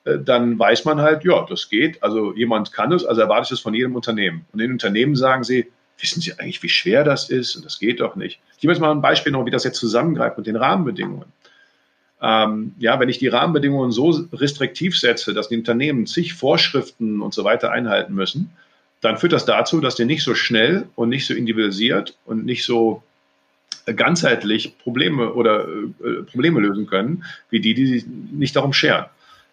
[0.05, 2.01] äh, dann weiß man halt, ja, das geht.
[2.01, 4.45] Also jemand kann es, also erwarte ich es von jedem Unternehmen.
[4.51, 5.67] Und in Unternehmen sagen sie,
[5.99, 7.55] wissen Sie eigentlich, wie schwer das ist?
[7.55, 8.39] Und das geht doch nicht.
[8.53, 11.31] Ich gebe jetzt mal ein Beispiel noch, wie das jetzt zusammengreift mit den Rahmenbedingungen.
[12.21, 17.33] Ähm, ja, wenn ich die Rahmenbedingungen so restriktiv setze, dass die Unternehmen zig Vorschriften und
[17.33, 18.51] so weiter einhalten müssen,
[19.01, 22.65] dann führt das dazu, dass die nicht so schnell und nicht so individualisiert und nicht
[22.65, 23.03] so
[23.85, 29.05] ganzheitlich Probleme oder äh, Probleme lösen können, wie die, die sich nicht darum scheren.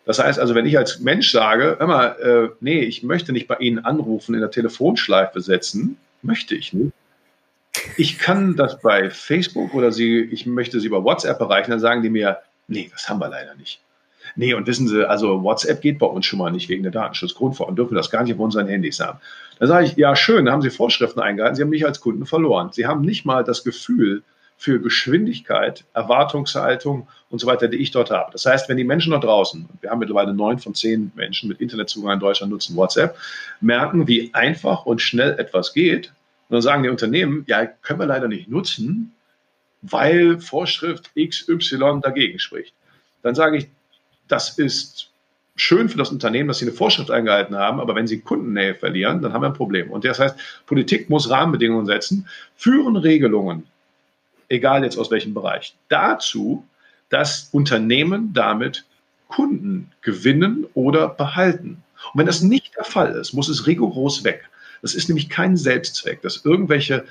[0.07, 3.57] Das heißt also, wenn ich als Mensch sage, immer, äh, nee, ich möchte nicht bei
[3.57, 6.92] Ihnen anrufen, in der Telefonschleife setzen, möchte ich nicht.
[7.96, 12.02] Ich kann das bei Facebook oder sie, ich möchte sie über WhatsApp erreichen, dann sagen
[12.02, 13.80] die mir, nee, das haben wir leider nicht.
[14.37, 17.76] Nee, und wissen Sie, also WhatsApp geht bei uns schon mal nicht wegen der Datenschutzgrundverordnung,
[17.76, 19.20] dürfen wir das gar nicht auf unseren Handys haben.
[19.58, 22.26] Dann sage ich, ja, schön, da haben Sie Vorschriften eingehalten, Sie haben mich als Kunden
[22.26, 22.70] verloren.
[22.72, 24.22] Sie haben nicht mal das Gefühl
[24.64, 28.33] für Geschwindigkeit, Erwartungshaltung und so weiter, die ich dort habe.
[28.33, 31.61] Das heißt, wenn die Menschen dort draußen, wir haben mittlerweile neun von zehn Menschen mit
[31.61, 33.14] Internetzugang in Deutschland nutzen WhatsApp,
[33.61, 36.14] merken, wie einfach und schnell etwas geht,
[36.48, 39.12] und dann sagen die Unternehmen, ja, können wir leider nicht nutzen,
[39.83, 42.72] weil Vorschrift XY dagegen spricht.
[43.22, 43.66] Dann sage ich,
[44.29, 45.11] das ist
[45.57, 49.20] schön für das Unternehmen, dass sie eine Vorschrift eingehalten haben, aber wenn sie Kundennähe verlieren,
[49.20, 49.90] dann haben wir ein Problem.
[49.90, 53.64] Und das heißt, Politik muss Rahmenbedingungen setzen, führen Regelungen,
[54.48, 56.64] egal jetzt aus welchem Bereich, dazu,
[57.09, 58.85] dass Unternehmen damit
[59.28, 61.83] Kunden gewinnen oder behalten.
[62.12, 64.48] Und wenn das nicht der Fall ist, muss es rigoros weg.
[64.83, 67.04] Das ist nämlich kein Selbstzweck, dass irgendwelche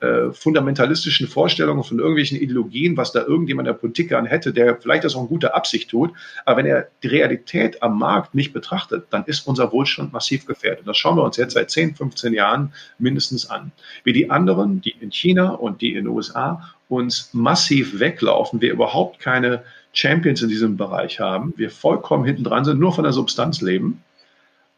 [0.00, 5.04] äh, fundamentalistischen Vorstellungen von irgendwelchen Ideologien, was da irgendjemand der Politik an hätte, der vielleicht
[5.04, 6.12] das auch in guter Absicht tut,
[6.46, 10.88] aber wenn er die Realität am Markt nicht betrachtet, dann ist unser Wohlstand massiv gefährdet.
[10.88, 13.72] Das schauen wir uns jetzt seit 10, 15 Jahren mindestens an.
[14.02, 18.72] Wie die anderen, die in China und die in den USA, uns massiv weglaufen, wir
[18.72, 23.12] überhaupt keine Champions in diesem Bereich haben, wir vollkommen hinten dran sind, nur von der
[23.12, 24.02] Substanz leben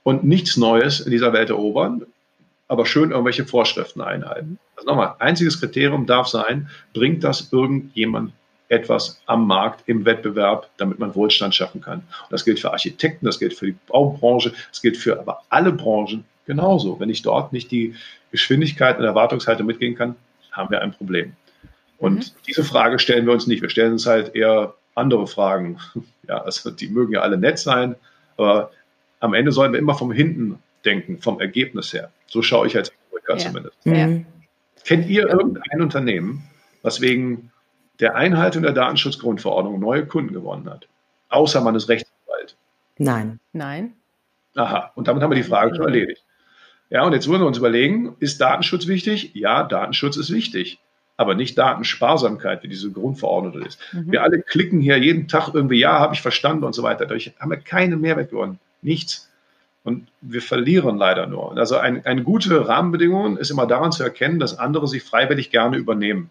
[0.03, 2.03] und nichts Neues in dieser Welt erobern,
[2.69, 4.59] aber schön irgendwelche Vorschriften einhalten.
[4.77, 8.33] Also nochmal, einziges Kriterium darf sein, bringt das irgendjemand
[8.69, 11.99] etwas am Markt im Wettbewerb, damit man Wohlstand schaffen kann.
[11.99, 15.73] Und das gilt für Architekten, das gilt für die Baubranche, das gilt für aber alle
[15.73, 16.99] Branchen genauso.
[16.99, 17.95] Wenn ich dort nicht die
[18.31, 20.17] Geschwindigkeit und Erwartungshaltung mitgehen kann,
[20.53, 21.37] haben wir ein Problem.
[22.03, 22.43] Und mhm.
[22.49, 23.63] diese Frage stellen wir uns nicht.
[23.63, 25.79] Wir stellen uns halt eher andere Fragen.
[26.29, 27.97] Ja, also die mögen ja alle nett sein,
[28.37, 28.71] aber
[29.19, 32.13] am Ende sollen wir immer vom Hinten denken, vom Ergebnis her.
[32.29, 33.39] So schaue ich als Historiker ja.
[33.39, 33.77] zumindest.
[33.83, 34.09] Ja.
[34.85, 36.45] Kennt ihr irgendein Unternehmen,
[36.83, 37.51] was wegen
[37.99, 40.87] der Einhaltung der Datenschutzgrundverordnung neue Kunden gewonnen hat?
[41.29, 42.57] Außer man ist Rechtsanwalt.
[42.99, 43.41] Nein.
[43.53, 43.95] Nein.
[44.55, 46.25] Aha, und damit haben wir die Frage schon erledigt.
[46.89, 49.35] Ja, und jetzt wollen wir uns überlegen, ist Datenschutz wichtig?
[49.35, 50.79] Ja, Datenschutz ist wichtig,
[51.23, 53.79] aber nicht Datensparsamkeit, wie diese Grundverordnung ist.
[53.93, 54.13] Mhm.
[54.13, 57.07] Wir alle klicken hier jeden Tag irgendwie, ja, habe ich verstanden und so weiter.
[57.07, 58.59] Dadurch haben wir keinen Mehrwert gewonnen.
[58.83, 59.31] Nichts.
[59.85, 61.57] Und wir verlieren leider nur.
[61.57, 65.77] Also ein, eine gute Rahmenbedingung ist immer daran zu erkennen, dass andere sich freiwillig gerne
[65.77, 66.31] übernehmen.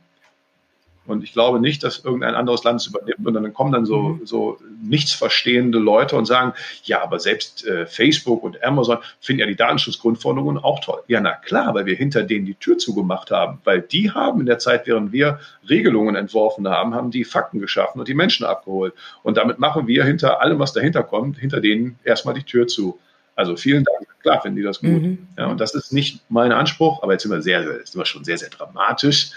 [1.11, 3.25] Und ich glaube nicht, dass irgendein anderes Land es übernimmt.
[3.25, 4.25] Und dann kommen dann so, mhm.
[4.25, 9.45] so nichts verstehende Leute und sagen, ja, aber selbst äh, Facebook und Amazon finden ja
[9.45, 11.01] die Datenschutzgrundforderungen auch toll.
[11.07, 13.59] Ja, na klar, weil wir hinter denen die Tür zugemacht haben.
[13.63, 17.99] Weil die haben in der Zeit, während wir Regelungen entworfen haben, haben die Fakten geschaffen
[17.99, 18.93] und die Menschen abgeholt.
[19.23, 22.99] Und damit machen wir hinter allem, was dahinter kommt, hinter denen erstmal die Tür zu.
[23.41, 24.07] Also vielen Dank.
[24.21, 25.01] Klar finden die das gut.
[25.01, 25.27] Mhm.
[25.35, 28.23] Ja, und das ist nicht mein Anspruch, aber jetzt sind wir sehr, sind wir schon
[28.23, 29.31] sehr, sehr dramatisch.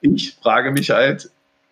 [0.00, 1.28] Ich frage mich halt,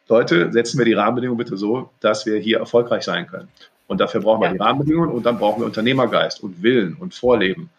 [0.06, 3.48] Leute, setzen wir die Rahmenbedingungen bitte so, dass wir hier erfolgreich sein können.
[3.86, 4.52] Und dafür brauchen wir ja.
[4.52, 7.70] die Rahmenbedingungen und dann brauchen wir Unternehmergeist und Willen und Vorleben.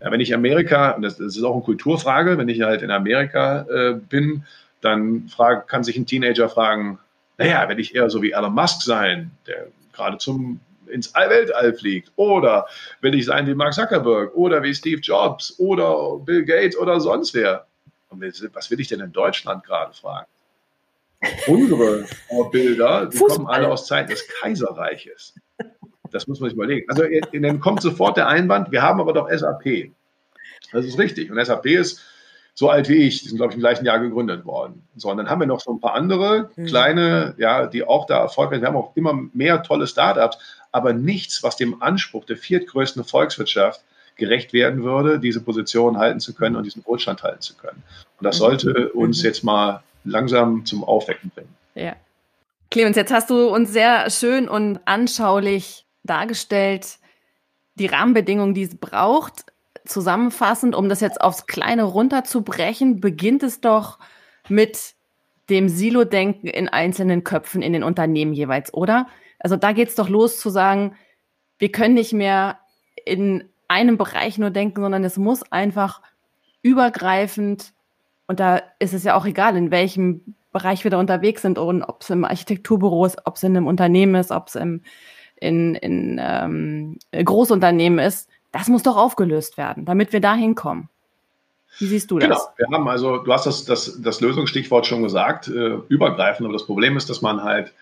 [0.00, 3.66] Ja, wenn ich Amerika, das, das, ist auch eine Kulturfrage, wenn ich halt in Amerika
[3.70, 4.44] äh, bin,
[4.80, 6.98] dann frag, kann sich ein Teenager fragen,
[7.38, 10.58] naja, wenn ich eher so wie Elon Musk sein, der gerade zum
[10.94, 12.12] ins Weltall fliegt.
[12.16, 12.66] Oder
[13.00, 17.34] will ich sein wie Mark Zuckerberg oder wie Steve Jobs oder Bill Gates oder sonst
[17.34, 17.66] wer.
[18.08, 18.22] Und
[18.54, 20.26] was will ich denn in Deutschland gerade fragen?
[21.46, 23.36] Unsere Vorbilder, die Fußball.
[23.36, 25.34] kommen alle aus Zeiten des Kaiserreiches.
[26.10, 26.88] Das muss man sich überlegen.
[26.88, 27.02] Also
[27.32, 29.90] dann kommt sofort der Einwand, wir haben aber doch SAP.
[30.70, 31.30] Das ist richtig.
[31.30, 32.02] Und SAP ist
[32.54, 34.86] so alt wie ich, die sind, glaube ich, im gleichen Jahr gegründet worden.
[34.96, 36.66] So, und dann haben wir noch so ein paar andere mhm.
[36.66, 38.62] kleine, ja, die auch da erfolgreich sind.
[38.62, 40.38] Wir haben auch immer mehr tolle Startups,
[40.70, 43.82] aber nichts, was dem Anspruch der viertgrößten Volkswirtschaft
[44.16, 47.82] gerecht werden würde, diese Position halten zu können und diesen Wohlstand halten zu können.
[48.18, 48.40] Und das mhm.
[48.40, 49.24] sollte uns mhm.
[49.24, 51.54] jetzt mal langsam zum Aufwecken bringen.
[51.74, 51.96] Ja.
[52.70, 56.98] Clemens, jetzt hast du uns sehr schön und anschaulich dargestellt,
[57.74, 59.46] die Rahmenbedingungen, die es braucht,
[59.86, 63.98] zusammenfassend, um das jetzt aufs Kleine runterzubrechen, beginnt es doch
[64.48, 64.94] mit
[65.50, 69.08] dem Silo-Denken in einzelnen Köpfen in den Unternehmen jeweils, oder?
[69.38, 70.96] Also da geht es doch los zu sagen,
[71.58, 72.58] wir können nicht mehr
[73.04, 76.00] in einem Bereich nur denken, sondern es muss einfach
[76.62, 77.74] übergreifend,
[78.26, 81.82] und da ist es ja auch egal, in welchem Bereich wir da unterwegs sind und
[81.82, 84.82] ob es im Architekturbüro ist, ob es in einem Unternehmen ist, ob es im
[85.36, 90.88] in, in ähm, Großunternehmen ist, das muss doch aufgelöst werden, damit wir da hinkommen.
[91.80, 92.28] Wie siehst du das?
[92.28, 96.52] Genau, wir haben also, du hast das, das, das Lösungsstichwort schon gesagt, äh, übergreifend, aber
[96.52, 97.72] das Problem ist, dass man halt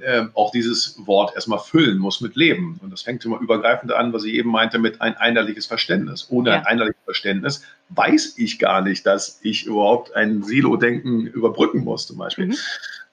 [0.00, 2.78] äh, auch dieses Wort erstmal füllen muss mit Leben.
[2.82, 6.26] Und das fängt immer übergreifend an, was ich eben meinte, mit ein einheitliches Verständnis.
[6.28, 6.56] Ohne ja.
[6.56, 7.64] ein einheitliches Verständnis
[7.94, 12.46] weiß ich gar nicht, dass ich überhaupt ein Silo-Denken überbrücken muss, zum Beispiel.
[12.46, 12.56] Mhm.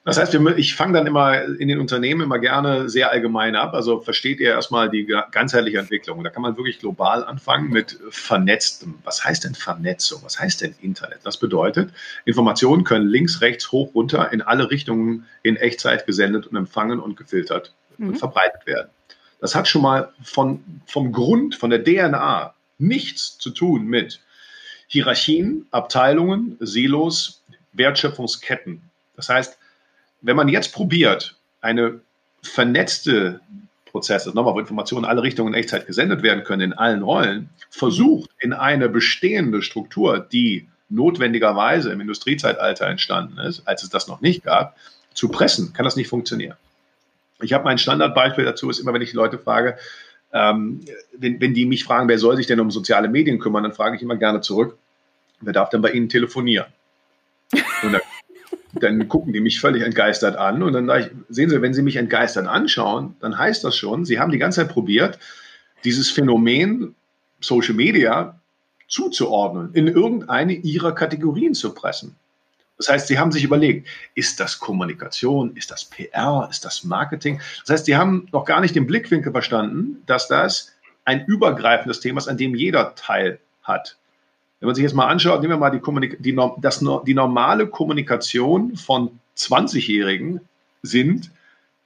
[0.02, 3.74] Das heißt, ich fange dann immer in den Unternehmen immer gerne sehr allgemein ab.
[3.74, 6.24] Also versteht ihr erstmal die ganzheitliche Entwicklung.
[6.24, 8.94] Da kann man wirklich global anfangen mit vernetztem.
[9.04, 10.22] Was heißt denn Vernetzung?
[10.24, 11.20] Was heißt denn Internet?
[11.24, 11.90] Das bedeutet,
[12.24, 17.18] Informationen können links, rechts, hoch, runter in alle Richtungen in Echtzeit gesendet und empfangen und
[17.18, 18.08] gefiltert mhm.
[18.08, 18.88] und verbreitet werden.
[19.38, 24.20] Das hat schon mal von, vom Grund, von der DNA nichts zu tun mit
[24.90, 28.82] Hierarchien, Abteilungen, Silos, Wertschöpfungsketten.
[29.14, 29.56] Das heißt,
[30.20, 32.00] wenn man jetzt probiert, eine
[32.42, 33.40] vernetzte
[33.86, 37.50] Prozesse, nochmal, wo Informationen in alle Richtungen in Echtzeit gesendet werden können, in allen Rollen,
[37.70, 44.20] versucht in eine bestehende Struktur, die notwendigerweise im Industriezeitalter entstanden ist, als es das noch
[44.20, 44.76] nicht gab,
[45.14, 46.56] zu pressen, kann das nicht funktionieren.
[47.40, 49.78] Ich habe mein Standardbeispiel dazu, ist immer, wenn ich die Leute frage,
[50.32, 50.80] ähm,
[51.16, 53.96] wenn, wenn die mich fragen, wer soll sich denn um soziale Medien kümmern, dann frage
[53.96, 54.76] ich immer gerne zurück,
[55.40, 56.66] wer darf denn bei Ihnen telefonieren?
[57.82, 58.02] Und dann
[58.74, 61.96] dann gucken die mich völlig entgeistert an und dann ich, sehen sie, wenn sie mich
[61.96, 65.18] entgeistert anschauen, dann heißt das schon, sie haben die ganze Zeit probiert,
[65.84, 66.94] dieses Phänomen
[67.40, 68.38] Social Media
[68.88, 72.16] zuzuordnen, in irgendeine ihrer Kategorien zu pressen.
[72.80, 77.38] Das heißt, sie haben sich überlegt, ist das Kommunikation, ist das PR, ist das Marketing?
[77.60, 80.72] Das heißt, sie haben noch gar nicht den Blickwinkel verstanden, dass das
[81.04, 83.98] ein übergreifendes Thema ist, an dem jeder Teil hat.
[84.60, 87.66] Wenn man sich jetzt mal anschaut, nehmen wir mal die, Kommunik die, das, die normale
[87.66, 90.40] Kommunikation von 20-Jährigen
[90.82, 91.30] sind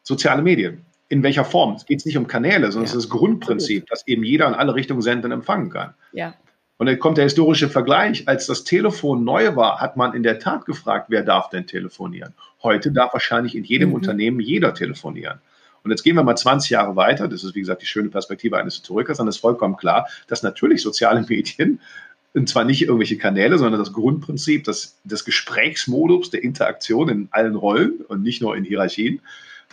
[0.04, 0.86] soziale Medien.
[1.08, 1.74] In welcher Form?
[1.74, 2.90] Es geht nicht um Kanäle, sondern ja.
[2.90, 5.94] es ist das Grundprinzip, dass eben jeder in alle Richtungen senden und empfangen kann.
[6.12, 6.34] Ja.
[6.76, 8.26] Und dann kommt der historische Vergleich.
[8.26, 12.34] Als das Telefon neu war, hat man in der Tat gefragt, wer darf denn telefonieren?
[12.62, 13.96] Heute darf wahrscheinlich in jedem mhm.
[13.96, 15.40] Unternehmen jeder telefonieren.
[15.84, 17.28] Und jetzt gehen wir mal 20 Jahre weiter.
[17.28, 19.18] Das ist, wie gesagt, die schöne Perspektive eines Historikers.
[19.18, 21.80] Dann ist vollkommen klar, dass natürlich soziale Medien
[22.34, 27.54] und zwar nicht irgendwelche Kanäle, sondern das Grundprinzip des, des Gesprächsmodus, der Interaktion in allen
[27.54, 29.20] Rollen und nicht nur in Hierarchien,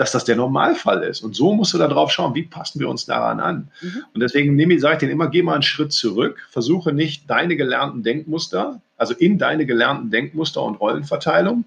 [0.02, 1.22] dass das der Normalfall ist.
[1.22, 3.70] Und so musst du da drauf schauen, wie passen wir uns daran an.
[3.82, 4.04] Mhm.
[4.16, 7.30] Und deswegen nehme ich, sage ich denen immer, geh mal einen Schritt zurück, versuche nicht
[7.30, 11.66] deine gelernten Denkmuster, also in deine gelernten Denkmuster und Rollenverteilung,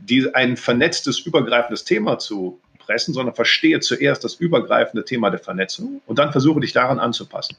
[0.00, 6.00] die ein vernetztes, übergreifendes Thema zu pressen, sondern verstehe zuerst das übergreifende Thema der Vernetzung
[6.06, 7.58] und dann versuche dich daran anzupassen.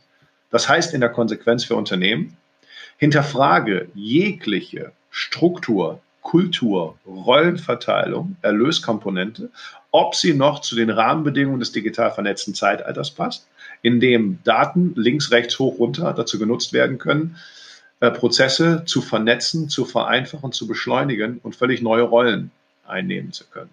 [0.49, 2.35] Das heißt in der Konsequenz für Unternehmen,
[2.97, 9.49] Hinterfrage jegliche Struktur, Kultur, Rollenverteilung, Erlöskomponente,
[9.97, 13.47] ob sie noch zu den Rahmenbedingungen des digital vernetzten Zeitalters passt,
[13.81, 17.37] in dem Daten links, rechts, hoch, runter dazu genutzt werden können,
[17.99, 22.51] äh, Prozesse zu vernetzen, zu vereinfachen, zu beschleunigen und völlig neue Rollen
[22.85, 23.71] einnehmen zu können.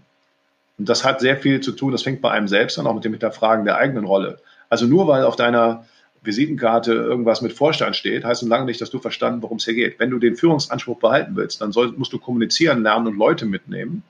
[0.78, 3.04] Und das hat sehr viel zu tun, das fängt bei einem selbst an, auch mit
[3.04, 4.38] dem Hinterfragen der eigenen Rolle.
[4.70, 5.84] Also nur weil auf deiner
[6.22, 9.74] Visitenkarte irgendwas mit Vorstand steht, heißt noch lange nicht, dass du verstanden, worum es hier
[9.74, 10.00] geht.
[10.00, 14.02] Wenn du den Führungsanspruch behalten willst, dann soll, musst du kommunizieren lernen und Leute mitnehmen,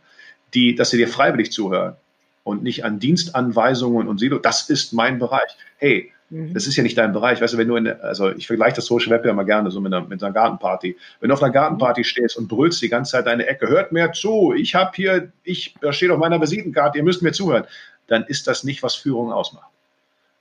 [0.54, 1.96] die, dass sie dir freiwillig zuhören
[2.44, 4.38] und nicht an Dienstanweisungen und Silo.
[4.38, 5.56] Das ist mein Bereich.
[5.78, 6.54] Hey, mhm.
[6.54, 7.40] das ist ja nicht dein Bereich.
[7.40, 9.80] Weißt du, wenn du in, also ich vergleiche das Social Web ja immer gerne so
[9.80, 10.96] mit einer, mit einer Gartenparty.
[11.20, 14.12] Wenn du auf einer Gartenparty stehst und brüllst die ganze Zeit deine Ecke, hört mir
[14.12, 17.64] zu, ich habe hier, ich, da steht auf meiner Visitenkarte, ihr müsst mir zuhören,
[18.06, 19.70] dann ist das nicht, was Führung ausmacht.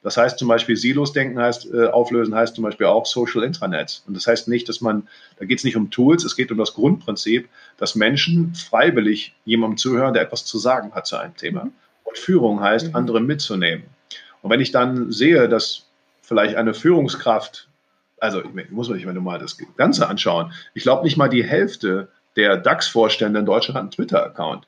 [0.04, 4.04] Das heißt zum Beispiel Silos-Denken heißt, äh, auflösen heißt zum Beispiel auch Social Intranets.
[4.06, 5.08] Und das heißt nicht, dass man,
[5.40, 9.78] da geht es nicht um Tools, es geht um das Grundprinzip, dass Menschen freiwillig jemandem
[9.78, 11.70] zuhören, der etwas zu sagen hat zu einem Thema.
[12.14, 12.96] Und Führung heißt, mhm.
[12.96, 13.86] andere mitzunehmen.
[14.44, 15.88] Und wenn ich dann sehe, dass
[16.22, 17.68] vielleicht eine Führungskraft
[18.20, 20.54] Also muss man sich mal das Ganze anschauen.
[20.74, 24.68] Ich glaube nicht mal die Hälfte der DAX-Vorstände in Deutschland hat einen Twitter-Account.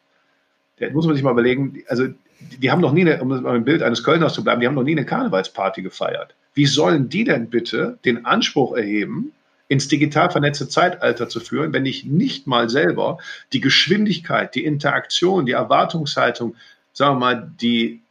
[0.79, 3.63] Da muss man sich mal überlegen, also die, die haben noch nie, eine, um beim
[3.63, 6.35] Bild eines Kölners zu bleiben, die haben noch nie eine Karnevalsparty gefeiert.
[6.53, 9.31] Wie sollen die denn bitte den Anspruch erheben,
[9.67, 13.17] ins digital vernetzte Zeitalter zu führen, wenn ich nicht mal selber
[13.51, 16.55] die Geschwindigkeit, die Interaktion, die Erwartungshaltung,
[16.95, 18.01] sagen wir mal, die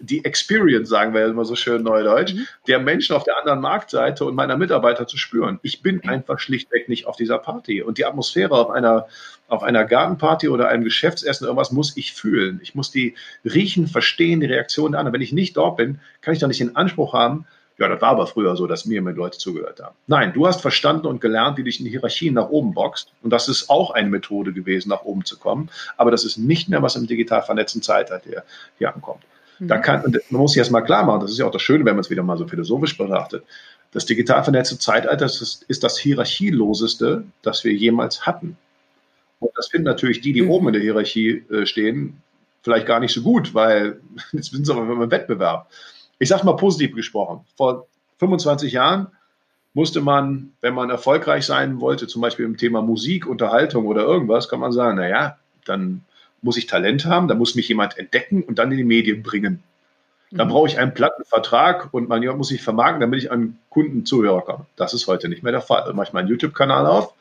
[0.00, 2.46] die Experience, sagen wir immer so schön neudeutsch, mhm.
[2.66, 5.60] der Menschen auf der anderen Marktseite und meiner Mitarbeiter zu spüren.
[5.62, 7.82] Ich bin einfach schlichtweg nicht auf dieser Party.
[7.82, 9.06] Und die Atmosphäre auf einer,
[9.48, 12.60] auf einer Gartenparty oder einem Geschäftsessen, irgendwas muss ich fühlen.
[12.62, 15.14] Ich muss die riechen, verstehen, die Reaktion der anderen.
[15.14, 17.46] Wenn ich nicht dort bin, kann ich doch nicht den Anspruch haben,
[17.78, 19.94] ja, das war aber früher so, dass mir immer Leute zugehört haben.
[20.06, 23.12] Nein, du hast verstanden und gelernt, wie du dich in die Hierarchien nach oben boxt.
[23.22, 25.68] Und das ist auch eine Methode gewesen, nach oben zu kommen.
[25.98, 28.44] Aber das ist nicht mehr, was im digital vernetzten Zeitalter hier,
[28.78, 29.22] hier ankommt.
[29.58, 29.82] Da mhm.
[29.82, 32.00] kann, man muss sich erstmal klar machen, das ist ja auch das Schöne, wenn man
[32.00, 33.44] es wieder mal so philosophisch betrachtet.
[33.92, 38.56] Das digital vernetzte Zeitalter ist, ist das hierarchieloseste, das wir jemals hatten.
[39.38, 40.50] Und das finden natürlich die, die mhm.
[40.50, 42.22] oben in der Hierarchie äh, stehen,
[42.62, 44.00] vielleicht gar nicht so gut, weil
[44.32, 45.70] jetzt sind sie aber im Wettbewerb.
[46.18, 47.44] Ich sage mal positiv gesprochen.
[47.56, 47.86] Vor
[48.18, 49.08] 25 Jahren
[49.74, 54.48] musste man, wenn man erfolgreich sein wollte, zum Beispiel im Thema Musik, Unterhaltung oder irgendwas,
[54.48, 56.02] kann man sagen, naja, dann
[56.40, 59.62] muss ich Talent haben, da muss mich jemand entdecken und dann in die Medien bringen.
[60.30, 60.52] Dann mhm.
[60.52, 64.66] brauche ich einen Plattenvertrag und man muss sich vermarkten, damit ich an Kundenzuhörer komme.
[64.76, 65.84] Das ist heute nicht mehr der Fall.
[65.86, 67.12] Dann mache ich meinen YouTube-Kanal auf.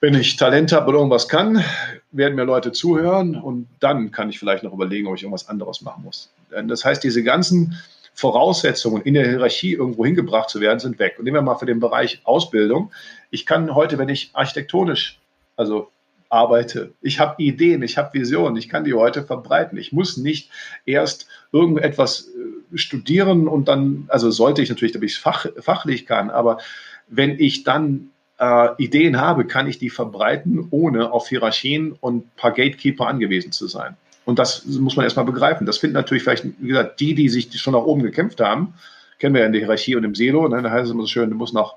[0.00, 1.64] Wenn ich Talent habe oder irgendwas kann,
[2.12, 5.80] werden mir Leute zuhören und dann kann ich vielleicht noch überlegen, ob ich irgendwas anderes
[5.80, 6.30] machen muss.
[6.68, 7.76] Das heißt, diese ganzen
[8.14, 11.16] Voraussetzungen in der Hierarchie irgendwo hingebracht zu werden, sind weg.
[11.18, 12.92] Und nehmen wir mal für den Bereich Ausbildung.
[13.30, 15.18] Ich kann heute, wenn ich architektonisch,
[15.56, 15.90] also
[16.28, 16.92] arbeite.
[17.00, 19.78] Ich habe Ideen, ich habe Visionen, ich kann die heute verbreiten.
[19.78, 20.50] Ich muss nicht
[20.84, 26.06] erst irgendetwas äh, studieren und dann, also sollte ich natürlich, damit ich es fach, fachlich
[26.06, 26.58] kann, aber
[27.06, 32.30] wenn ich dann äh, Ideen habe, kann ich die verbreiten, ohne auf Hierarchien und ein
[32.36, 33.96] paar Gatekeeper angewiesen zu sein.
[34.24, 35.66] Und das muss man erstmal begreifen.
[35.66, 38.74] Das finden natürlich vielleicht, wie gesagt, die, die sich schon nach oben gekämpft haben,
[39.18, 40.62] kennen wir ja in der Hierarchie und im Silo, ne?
[40.62, 41.74] da heißt es immer so schön, du musst nach,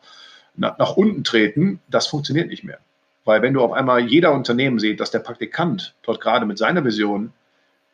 [0.55, 1.79] nach, nach unten treten.
[1.89, 2.79] Das funktioniert nicht mehr.
[3.25, 6.83] Weil wenn du auf einmal jeder Unternehmen sieht, dass der Praktikant dort gerade mit seiner
[6.86, 7.33] Vision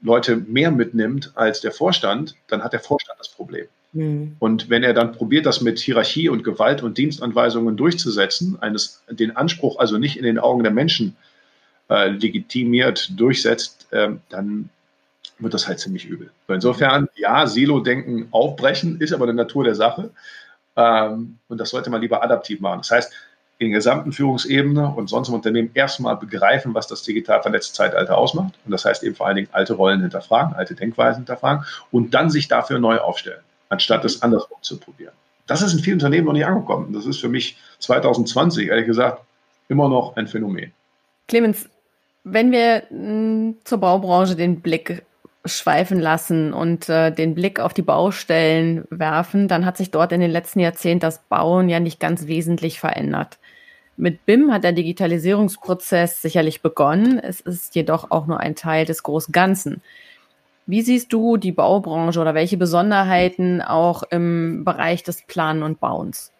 [0.02, 3.66] Leute mehr mitnimmt als der Vorstand, dann hat der Vorstand das Problem.
[3.94, 4.36] Mhm.
[4.40, 9.36] Und wenn er dann probiert, das mit Hierarchie und Gewalt und Dienstanweisungen durchzusetzen, eines, den
[9.36, 11.16] Anspruch also nicht in den Augen der Menschen
[11.90, 14.70] äh, legitimiert durchsetzt, äh, dann
[15.40, 16.32] wird das halt ziemlich übel.
[16.48, 20.12] Insofern, ja, Silo-Denken aufbrechen ist aber die Natur der Sache.
[20.76, 22.80] Ähm, und das sollte man lieber adaptiv machen.
[22.80, 23.14] Das heißt,
[23.60, 28.18] in der gesamten Führungsebene und sonst im Unternehmen erstmal begreifen, was das digital vernetzte Zeitalter
[28.18, 28.54] ausmacht.
[28.66, 32.30] Und das heißt eben vor allen Dingen alte Rollen hinterfragen, alte Denkweisen hinterfragen und dann
[32.30, 35.14] sich dafür neu aufstellen, anstatt es andersrum zu probieren.
[35.48, 36.94] Das ist in vielen Unternehmen noch nicht angekommen.
[36.94, 39.22] Das ist für mich 2020, ehrlich gesagt,
[39.68, 40.72] immer noch ein Phänomen.
[41.28, 41.70] Clemens,
[42.24, 45.04] wenn wir mh, zur Baubranche den Blick
[45.46, 50.22] schweifen lassen und äh, den Blick auf die Baustellen werfen, dann hat sich dort in
[50.22, 53.40] den letzten Jahrzehnten das Bauen ja nicht ganz wesentlich verändert.
[53.98, 57.20] Mit BIM hat der Digitalisierungsprozess sicherlich begonnen.
[57.20, 59.82] Es ist jedoch auch nur ein Teil des großen Ganzen.
[60.66, 66.32] Wie siehst du die Baubranche oder welche Besonderheiten auch im Bereich des Planen und Bauens?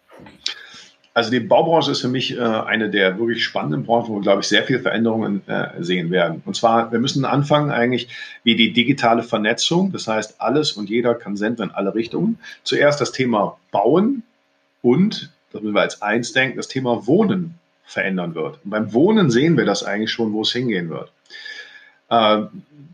[1.14, 4.48] Also die Baubranche ist für mich äh, eine der wirklich spannenden Branchen, wo, glaube ich,
[4.48, 6.42] sehr viele Veränderungen äh, sehen werden.
[6.44, 8.08] Und zwar, wir müssen anfangen eigentlich
[8.42, 9.92] wie die digitale Vernetzung.
[9.92, 12.40] Das heißt, alles und jeder kann senden in alle Richtungen.
[12.64, 14.24] Zuerst das Thema Bauen
[14.82, 18.58] und das müssen wir als eins denken, das Thema Wohnen verändern wird.
[18.64, 21.12] Und beim Wohnen sehen wir das eigentlich schon, wo es hingehen wird.
[22.10, 22.42] Äh,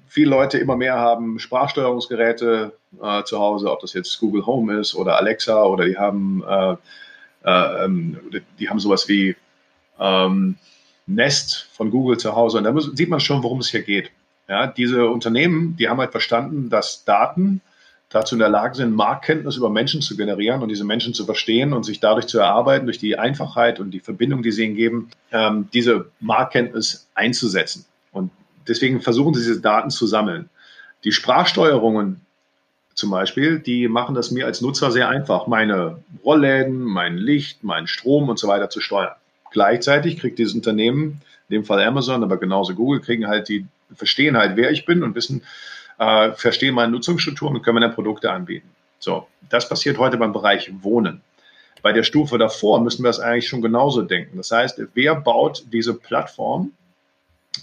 [0.09, 4.95] viele Leute immer mehr haben Sprachsteuerungsgeräte äh, zu Hause, ob das jetzt Google Home ist
[4.95, 6.77] oder Alexa oder die haben, äh
[7.45, 8.19] ähm,
[8.59, 9.37] die haben sowas wie
[9.99, 10.57] ähm,
[11.07, 12.59] Nest von Google zu Hause.
[12.59, 14.11] Und da muss, sieht man schon, worum es hier geht.
[14.49, 17.61] Ja, diese Unternehmen, die haben halt verstanden, dass Daten
[18.09, 21.73] dazu in der Lage sind, Marktkenntnis über Menschen zu generieren und diese Menschen zu verstehen
[21.73, 25.11] und sich dadurch zu erarbeiten, durch die Einfachheit und die Verbindung, die sie ihnen geben,
[25.31, 27.85] ähm, diese Marktkenntnis einzusetzen.
[28.11, 28.33] Und
[28.67, 30.51] deswegen versuchen sie, diese Daten zu sammeln.
[31.05, 32.21] Die Sprachsteuerungen
[33.01, 37.87] zum Beispiel, die machen das mir als Nutzer sehr einfach, meine Rollläden, mein Licht, meinen
[37.87, 39.15] Strom und so weiter zu steuern.
[39.51, 44.37] Gleichzeitig kriegt dieses Unternehmen, in dem Fall Amazon, aber genauso Google, kriegen halt die, verstehen
[44.37, 45.43] halt, wer ich bin und wissen,
[45.99, 48.69] äh, verstehen meine Nutzungsstrukturen und können mir dann Produkte anbieten.
[49.01, 51.23] So, das passiert heute beim Bereich Wohnen.
[51.83, 54.37] Bei der Stufe davor müssen wir das eigentlich schon genauso denken.
[54.37, 56.73] Das heißt, wer baut diese Plattform,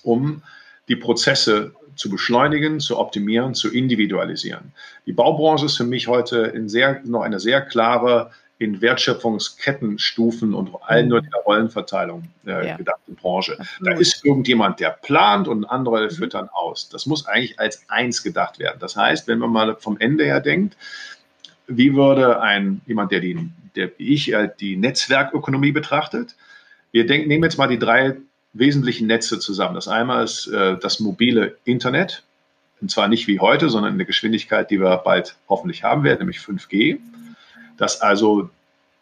[0.01, 0.41] um
[0.87, 4.71] die Prozesse zu beschleunigen, zu optimieren, zu individualisieren.
[5.05, 10.71] Die Baubranche ist für mich heute in sehr, noch eine sehr klare in Wertschöpfungskettenstufen und
[10.81, 12.77] allen der Rollenverteilung äh, ja.
[12.77, 13.57] gedachten Branche.
[13.81, 16.11] Da ist irgendjemand, der plant und andere mhm.
[16.11, 16.89] füttern aus.
[16.89, 18.77] Das muss eigentlich als eins gedacht werden.
[18.79, 20.75] Das heißt, wenn man mal vom Ende her denkt,
[21.67, 26.35] wie würde ein jemand, der die, der wie ich äh, die Netzwerkökonomie betrachtet,
[26.91, 28.15] wir denken, nehmen jetzt mal die drei
[28.53, 29.75] wesentlichen Netze zusammen.
[29.75, 32.23] Das einmal ist äh, das mobile Internet,
[32.81, 36.19] und zwar nicht wie heute, sondern in der Geschwindigkeit, die wir bald hoffentlich haben werden,
[36.19, 36.99] nämlich 5G
[37.77, 38.49] dass also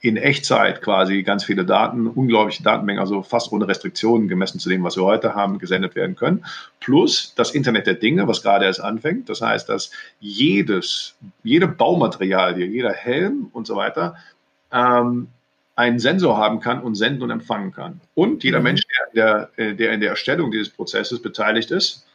[0.02, 4.84] in Echtzeit quasi ganz viele Daten, unglaubliche Datenmengen, also fast ohne Restriktionen gemessen zu dem,
[4.84, 6.46] was wir heute haben, gesendet werden können.
[6.80, 9.30] Plus das Internet der Dinge, was gerade erst anfängt.
[9.30, 9.90] Das heißt, dass
[10.20, 14.16] jedes, jede Baumaterialie, jeder Helm und so weiter
[14.72, 15.30] ähm,
[15.76, 18.00] einen Sensor haben kann und senden und empfangen kann.
[18.14, 18.64] Und jeder mhm.
[18.64, 18.84] Mensch,
[19.16, 22.06] der in der, der in der Erstellung dieses Prozesses beteiligt ist,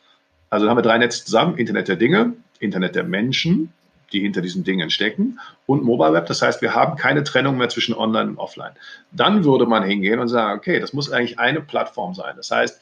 [0.48, 3.72] also haben wir drei Netze zusammen, Internet der Dinge, Internet der Menschen
[4.12, 6.26] die hinter diesen Dingen stecken und Mobile Web.
[6.26, 8.72] Das heißt, wir haben keine Trennung mehr zwischen Online und Offline.
[9.12, 12.34] Dann würde man hingehen und sagen, okay, das muss eigentlich eine Plattform sein.
[12.36, 12.80] Das heißt,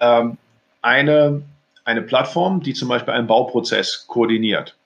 [0.00, 0.38] ähm,
[0.82, 1.42] eine,
[1.84, 4.76] eine Plattform, die zum Beispiel einen Bauprozess koordiniert.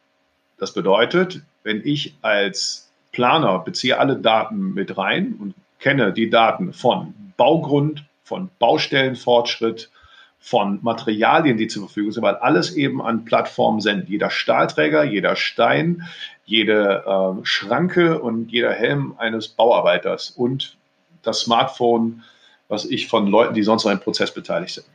[0.59, 2.90] Das bedeutet, wenn ich als
[3.21, 9.91] Planer beziehe alle Daten mit rein und kenne die Daten von Baugrund, von Baustellenfortschritt,
[10.39, 14.09] von Materialien, die zur Verfügung sind, weil alles eben an Plattformen sendet.
[14.09, 16.09] Jeder Stahlträger, jeder Stein,
[16.47, 20.79] jede äh, Schranke und jeder Helm eines Bauarbeiters und
[21.21, 22.23] das Smartphone,
[22.69, 24.87] was ich von Leuten, die sonst noch im Prozess beteiligt sind.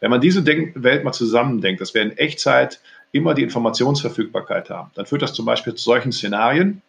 [0.00, 2.80] Wenn man diese Denk Welt mal zusammendenkt, dass wir in Echtzeit
[3.12, 6.80] immer die Informationsverfügbarkeit haben, dann führt das zum Beispiel zu solchen Szenarien.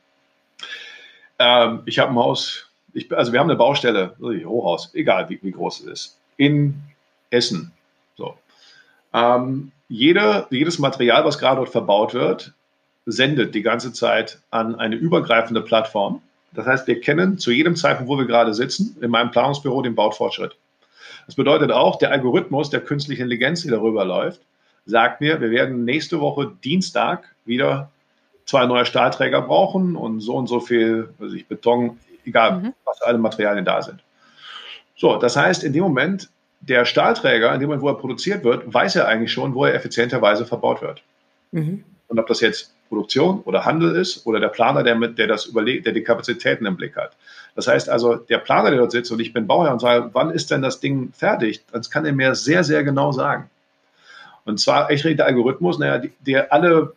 [1.39, 5.51] Ähm, ich habe ein Haus, ich, also wir haben eine Baustelle, Hochhaus, egal wie, wie
[5.51, 6.75] groß es ist, in
[7.29, 7.71] Essen
[8.15, 8.37] so.
[9.13, 12.53] Ähm, jede, jedes Material, was gerade dort verbaut wird,
[13.05, 16.21] sendet die ganze Zeit an eine übergreifende Plattform.
[16.53, 19.95] Das heißt, wir kennen zu jedem Zeitpunkt, wo wir gerade sitzen, in meinem Planungsbüro den
[19.95, 20.55] Bautfortschritt.
[21.27, 24.41] Das bedeutet auch, der Algorithmus der künstlichen Intelligenz, die darüber läuft,
[24.85, 27.91] sagt mir, wir werden nächste Woche Dienstag wieder
[28.45, 32.73] zwei neue Stahlträger brauchen und so und so viel also ich, Beton, egal, mhm.
[32.85, 34.03] was alle Materialien da sind.
[34.95, 36.29] So, das heißt, in dem Moment
[36.61, 39.73] der Stahlträger, in dem Moment, wo er produziert wird, weiß er eigentlich schon, wo er
[39.73, 41.03] effizienterweise verbaut wird.
[41.51, 41.83] Mhm.
[42.07, 45.45] Und ob das jetzt Produktion oder Handel ist oder der Planer, der, mit, der das
[45.45, 47.11] überlegt, der die Kapazitäten im Blick hat.
[47.55, 50.29] Das heißt also, der Planer, der dort sitzt und ich bin Bauherr und sage, wann
[50.29, 51.63] ist denn das Ding fertig?
[51.71, 53.49] Das kann er mir sehr, sehr genau sagen.
[54.45, 56.93] Und zwar, ich rede der Algorithmus, naja, der alle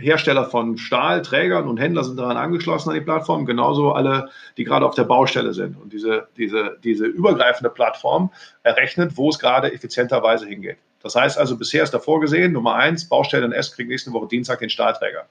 [0.00, 4.86] Hersteller von Stahlträgern und Händler sind daran angeschlossen an die Plattform, genauso alle, die gerade
[4.86, 5.80] auf der Baustelle sind.
[5.80, 8.30] Und diese, diese, diese übergreifende Plattform
[8.62, 10.78] errechnet, wo es gerade effizienterweise hingeht.
[11.02, 14.28] Das heißt also, bisher ist da vorgesehen, Nummer eins, Baustelle in S kriegt nächste Woche
[14.28, 15.26] Dienstag den Stahlträger.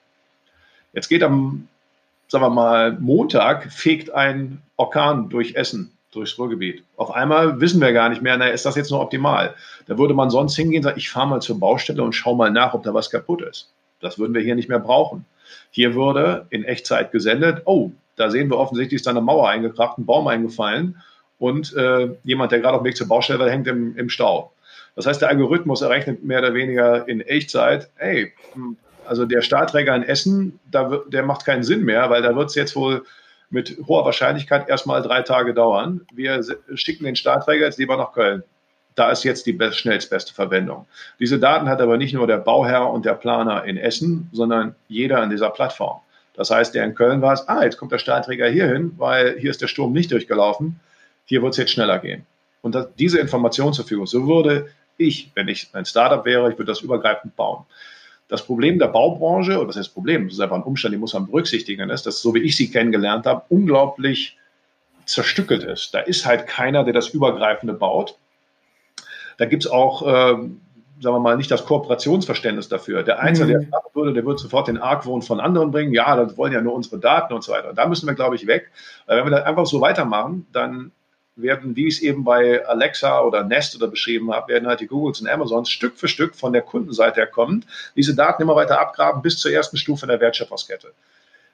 [0.94, 1.68] Jetzt geht am,
[2.28, 6.84] sagen wir mal, Montag, fegt ein Orkan durch Essen durchs Ruhrgebiet.
[6.98, 9.54] Auf einmal wissen wir gar nicht mehr, na, ist das jetzt noch optimal?
[9.86, 12.52] Da würde man sonst hingehen und sagen, ich fahre mal zur Baustelle und schaue mal
[12.52, 13.72] nach, ob da was kaputt ist.
[14.00, 15.26] Das würden wir hier nicht mehr brauchen.
[15.72, 19.98] Hier würde in Echtzeit gesendet, oh, da sehen wir offensichtlich, ist da eine Mauer eingekracht,
[19.98, 21.02] ein Baum eingefallen
[21.38, 24.52] und äh, jemand, der gerade auf dem Weg zur Baustelle war, hängt im, im Stau.
[24.96, 29.96] Das heißt, der Algorithmus errechnet mehr oder weniger in Echtzeit, hey, hm, also der Stahlträger
[29.96, 33.06] in Essen, da der macht keinen Sinn mehr, weil da wird es jetzt wohl
[33.50, 36.02] mit hoher Wahrscheinlichkeit erstmal drei Tage dauern.
[36.14, 36.44] Wir
[36.76, 38.44] schicken den Stahlträger jetzt lieber nach Köln
[38.96, 40.86] da ist jetzt die best, schnellstbeste Verwendung.
[41.20, 45.22] Diese Daten hat aber nicht nur der Bauherr und der Planer in Essen, sondern jeder
[45.22, 46.00] an dieser Plattform.
[46.34, 49.52] Das heißt, der in Köln weiß, ah, jetzt kommt der Stahlträger hier hin, weil hier
[49.52, 50.80] ist der Sturm nicht durchgelaufen.
[51.26, 52.26] Hier wird es jetzt schneller gehen.
[52.62, 56.58] Und das, diese Information zur Verfügung, so würde ich, wenn ich ein Startup wäre, ich
[56.58, 57.66] würde das übergreifend bauen.
[58.28, 60.26] Das Problem der Baubranche, oder was ist das Problem?
[60.26, 62.70] Das ist einfach ein Umstand, den muss man berücksichtigen, ist, dass so wie ich sie
[62.70, 64.38] kennengelernt habe, unglaublich
[65.06, 65.94] zerstückelt ist.
[65.94, 68.16] Da ist halt keiner, der das Übergreifende baut.
[69.40, 70.60] Da gibt es auch, ähm,
[71.00, 73.04] sagen wir mal, nicht das Kooperationsverständnis dafür.
[73.04, 73.62] Der Einzelne, mhm.
[73.62, 75.94] der machen würde, der würde sofort den Argwohn von anderen bringen.
[75.94, 77.70] Ja, das wollen ja nur unsere Daten und so weiter.
[77.70, 78.70] Und da müssen wir, glaube ich, weg.
[79.06, 80.92] Weil wenn wir das einfach so weitermachen, dann
[81.38, 84.88] werden, wie ich es eben bei Alexa oder Nest oder beschrieben habe, werden halt die
[84.88, 87.66] Googles und Amazons Stück für Stück von der Kundenseite her kommen,
[87.96, 90.92] diese Daten immer weiter abgraben bis zur ersten Stufe der Wertschöpfungskette.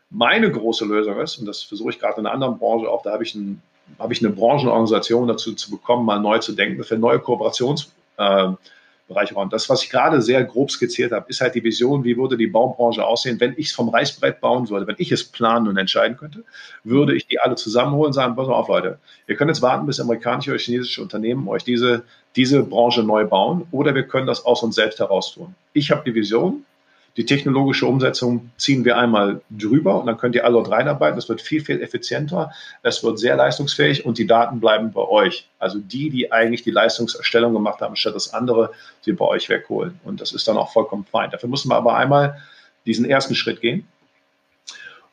[0.09, 3.11] Meine große Lösung ist, und das versuche ich gerade in einer anderen Branche auch, da
[3.11, 3.61] habe ich ein
[3.99, 8.55] habe ich eine Branchenorganisation dazu zu bekommen, mal neu zu denken für neue Kooperationsbereiche.
[9.07, 12.17] Äh, und das, was ich gerade sehr grob skizziert habe, ist halt die Vision, wie
[12.17, 15.67] würde die Baubranche aussehen, wenn ich es vom Reißbrett bauen würde, wenn ich es planen
[15.67, 16.43] und entscheiden könnte,
[16.83, 19.99] würde ich die alle zusammenholen und sagen, pass auf, Leute, ihr könnt jetzt warten, bis
[19.99, 22.03] amerikanische oder chinesische Unternehmen euch diese,
[22.35, 25.55] diese Branche neu bauen oder wir können das aus uns selbst heraus tun.
[25.73, 26.65] Ich habe die Vision,
[27.17, 31.15] Die technologische Umsetzung ziehen wir einmal drüber und dann könnt ihr alle dort reinarbeiten.
[31.15, 32.51] Das wird viel, viel effizienter.
[32.83, 35.47] Es wird sehr leistungsfähig und die Daten bleiben bei euch.
[35.57, 39.97] Also die, die eigentlich die Leistungserstellung gemacht haben, statt das andere, sie bei euch wegholen.
[40.03, 41.31] Und das ist dann auch vollkommen fein.
[41.31, 42.41] Dafür muss man aber einmal
[42.85, 43.87] diesen ersten Schritt gehen.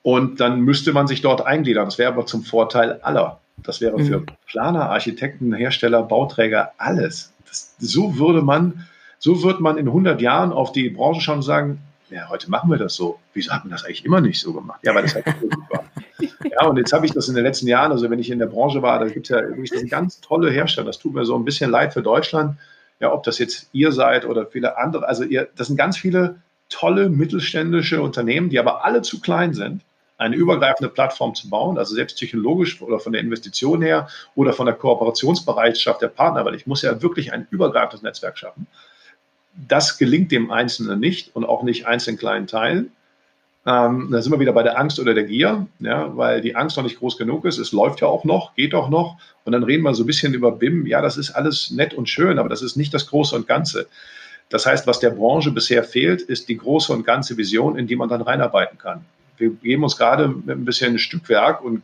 [0.02, 1.84] Und dann müsste man sich dort eingliedern.
[1.84, 3.38] Das wäre aber zum Vorteil aller.
[3.58, 4.26] Das wäre für mhm.
[4.48, 7.32] Planer, Architekten, Hersteller, Bauträger alles.
[7.46, 8.88] Das, so würde man,
[9.20, 11.80] so wird man in 100 Jahren auf die Branche schauen und sagen,
[12.12, 13.18] ja, heute machen wir das so.
[13.34, 14.80] Wieso hat man das eigentlich immer nicht so gemacht?
[14.82, 15.84] Ja, weil das halt gut war.
[16.44, 18.46] Ja, und jetzt habe ich das in den letzten Jahren, also wenn ich in der
[18.46, 20.86] Branche war, da gibt es ja wirklich ganz tolle Hersteller.
[20.86, 22.58] Das tut mir so ein bisschen leid für Deutschland.
[23.00, 25.08] Ja, ob das jetzt ihr seid oder viele andere.
[25.08, 26.36] Also ihr, das sind ganz viele
[26.68, 29.82] tolle mittelständische Unternehmen, die aber alle zu klein sind
[30.22, 34.66] eine übergreifende Plattform zu bauen, also selbst technologisch oder von der Investition her oder von
[34.66, 38.66] der Kooperationsbereitschaft der Partner, weil ich muss ja wirklich ein übergreifendes Netzwerk schaffen.
[39.54, 42.92] Das gelingt dem Einzelnen nicht und auch nicht einzelnen kleinen Teilen.
[43.64, 46.76] Ähm, da sind wir wieder bei der Angst oder der Gier, ja, weil die Angst
[46.76, 47.58] noch nicht groß genug ist.
[47.58, 49.18] Es läuft ja auch noch, geht auch noch.
[49.44, 50.86] Und dann reden wir so ein bisschen über BIM.
[50.86, 53.86] Ja, das ist alles nett und schön, aber das ist nicht das Große und Ganze.
[54.48, 57.96] Das heißt, was der Branche bisher fehlt, ist die große und ganze Vision, in die
[57.96, 59.04] man dann reinarbeiten kann
[59.42, 61.82] wir geben uns gerade mit ein bisschen Stückwerk und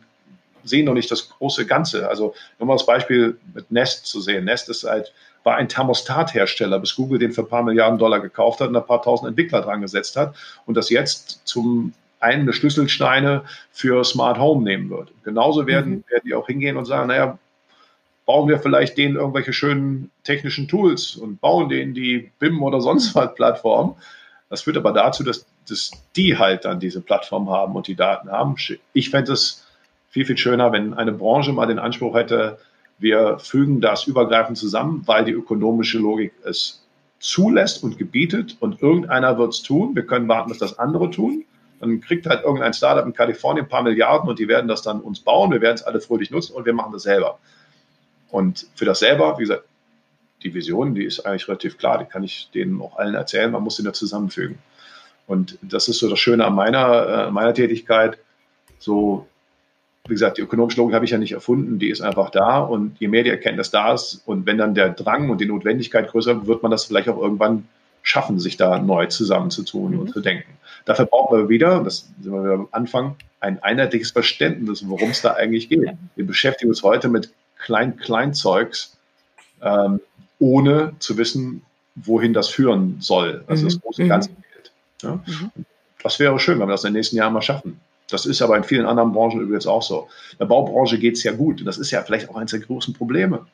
[0.63, 2.09] sehen noch nicht das große Ganze.
[2.09, 4.45] Also nur mal das Beispiel mit Nest zu sehen.
[4.45, 5.13] Nest ist halt,
[5.43, 8.85] war ein Thermostathersteller, bis Google den für ein paar Milliarden Dollar gekauft hat und ein
[8.85, 10.35] paar tausend Entwickler dran gesetzt hat
[10.65, 15.11] und das jetzt zum einen der Schlüsselsteine für Smart Home nehmen wird.
[15.23, 16.03] genauso werden, mhm.
[16.09, 17.37] werden die auch hingehen und sagen, naja,
[18.25, 23.15] bauen wir vielleicht denen irgendwelche schönen technischen Tools und bauen denen die BIM oder sonst
[23.15, 23.95] was Plattform.
[24.49, 28.29] Das führt aber dazu, dass dass die halt dann diese Plattform haben und die Daten
[28.31, 28.55] haben.
[28.93, 29.65] Ich fände es
[30.09, 32.59] viel, viel schöner, wenn eine Branche mal den Anspruch hätte,
[32.99, 36.85] wir fügen das übergreifend zusammen, weil die ökonomische Logik es
[37.19, 39.95] zulässt und gebietet und irgendeiner wird es tun.
[39.95, 41.45] Wir können warten, bis das andere tun.
[41.79, 44.99] Dann kriegt halt irgendein Startup in Kalifornien ein paar Milliarden und die werden das dann
[45.01, 45.51] uns bauen.
[45.51, 47.39] Wir werden es alle fröhlich nutzen und wir machen das selber.
[48.29, 49.63] Und für das selber, wie gesagt,
[50.43, 51.97] die Vision, die ist eigentlich relativ klar.
[51.99, 53.51] Die kann ich denen auch allen erzählen.
[53.51, 54.59] Man muss sie nur zusammenfügen.
[55.27, 58.17] Und das ist so das Schöne an meiner, äh, meiner Tätigkeit.
[58.77, 59.27] So,
[60.09, 62.59] wie gesagt, die ökonomische Logik habe ich ja nicht erfunden, die ist einfach da.
[62.59, 66.09] Und je mehr die Erkenntnis da ist und wenn dann der Drang und die Notwendigkeit
[66.09, 67.67] größer wird, wird man das vielleicht auch irgendwann
[68.01, 69.99] schaffen, sich da neu zusammenzutun mhm.
[69.99, 70.49] und zu denken.
[70.85, 75.21] Dafür brauchen wir wieder, das sind wir wieder am Anfang, ein einheitliches Verständnis, worum es
[75.21, 75.89] da eigentlich geht.
[76.15, 78.97] Wir beschäftigen uns heute mit Klein-Kleinzeugs,
[79.61, 79.99] ähm,
[80.39, 81.61] ohne zu wissen,
[81.95, 83.43] wohin das führen soll.
[83.47, 83.67] Also mhm.
[83.67, 84.09] das große mhm.
[84.09, 84.29] Ganze
[85.01, 85.19] ja?
[85.25, 85.51] Mhm.
[86.01, 87.79] Das wäre schön, wenn wir das in den nächsten Jahren mal schaffen.
[88.09, 90.07] Das ist aber in vielen anderen Branchen übrigens auch so.
[90.33, 91.59] In der Baubranche geht es ja gut.
[91.59, 93.45] Und das ist ja vielleicht auch eines der großen Probleme.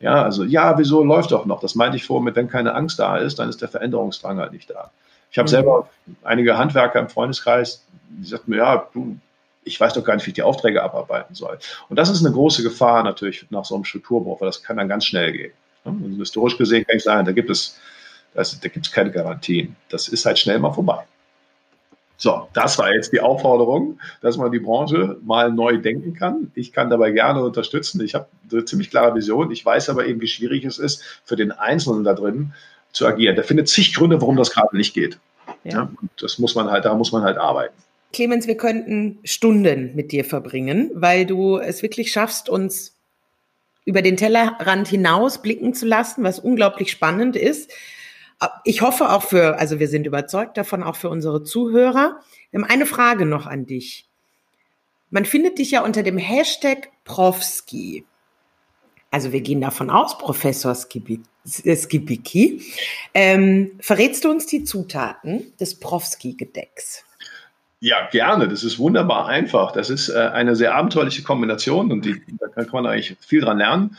[0.00, 1.60] Ja, also, ja, wieso läuft doch noch?
[1.60, 4.52] Das meinte ich vor mit, wenn keine Angst da ist, dann ist der Veränderungsdrang halt
[4.52, 4.90] nicht da.
[5.30, 5.50] Ich habe mhm.
[5.50, 5.90] selber
[6.24, 9.16] einige Handwerker im Freundeskreis, die sagten mir, ja, du,
[9.64, 11.58] ich weiß doch gar nicht, wie ich die Aufträge abarbeiten soll.
[11.88, 14.88] Und das ist eine große Gefahr natürlich nach so einem Strukturbruch, weil das kann dann
[14.88, 15.52] ganz schnell gehen.
[15.84, 17.78] Und historisch gesehen kann ich sagen, da gibt es
[18.34, 19.76] also, da gibt es keine Garantien.
[19.88, 21.04] Das ist halt schnell mal vorbei.
[22.16, 26.52] So, das war jetzt die Aufforderung, dass man die Branche mal neu denken kann.
[26.54, 28.00] Ich kann dabei gerne unterstützen.
[28.00, 29.50] Ich habe eine ziemlich klare Vision.
[29.50, 32.52] Ich weiß aber eben, wie schwierig es ist, für den Einzelnen da drin
[32.92, 33.34] zu agieren.
[33.34, 35.18] Der findet zig Gründe, warum das gerade nicht geht.
[35.64, 35.72] Ja.
[35.72, 35.92] ja.
[36.20, 37.74] das muss man halt, da muss man halt arbeiten.
[38.12, 42.94] Clemens, wir könnten Stunden mit dir verbringen, weil du es wirklich schaffst, uns
[43.84, 47.72] über den Tellerrand hinaus blicken zu lassen, was unglaublich spannend ist.
[48.64, 52.20] Ich hoffe auch für, also wir sind überzeugt davon, auch für unsere Zuhörer.
[52.50, 54.08] Wir haben eine Frage noch an dich.
[55.10, 58.04] Man findet dich ja unter dem Hashtag Profski.
[59.10, 62.62] Also wir gehen davon aus, Professor Skibicki.
[63.12, 67.04] Ähm, verrätst du uns die Zutaten des Profski-Gedecks?
[67.80, 68.48] Ja, gerne.
[68.48, 69.72] Das ist wunderbar einfach.
[69.72, 73.58] Das ist äh, eine sehr abenteuerliche Kombination und die, da kann man eigentlich viel dran
[73.58, 73.96] lernen.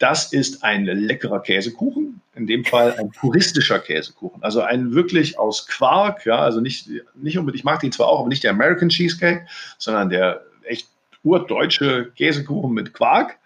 [0.00, 4.42] Das ist ein leckerer Käsekuchen, in dem Fall ein puristischer Käsekuchen.
[4.42, 8.20] Also ein wirklich aus Quark, ja, also nicht, nicht unbedingt, ich mag den zwar auch,
[8.20, 9.46] aber nicht der American Cheesecake,
[9.76, 10.88] sondern der echt
[11.22, 13.38] urdeutsche Käsekuchen mit Quark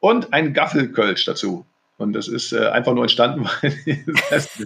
[0.00, 1.64] und ein Gaffelkölsch dazu.
[1.98, 3.72] Und das ist äh, einfach nur entstanden, weil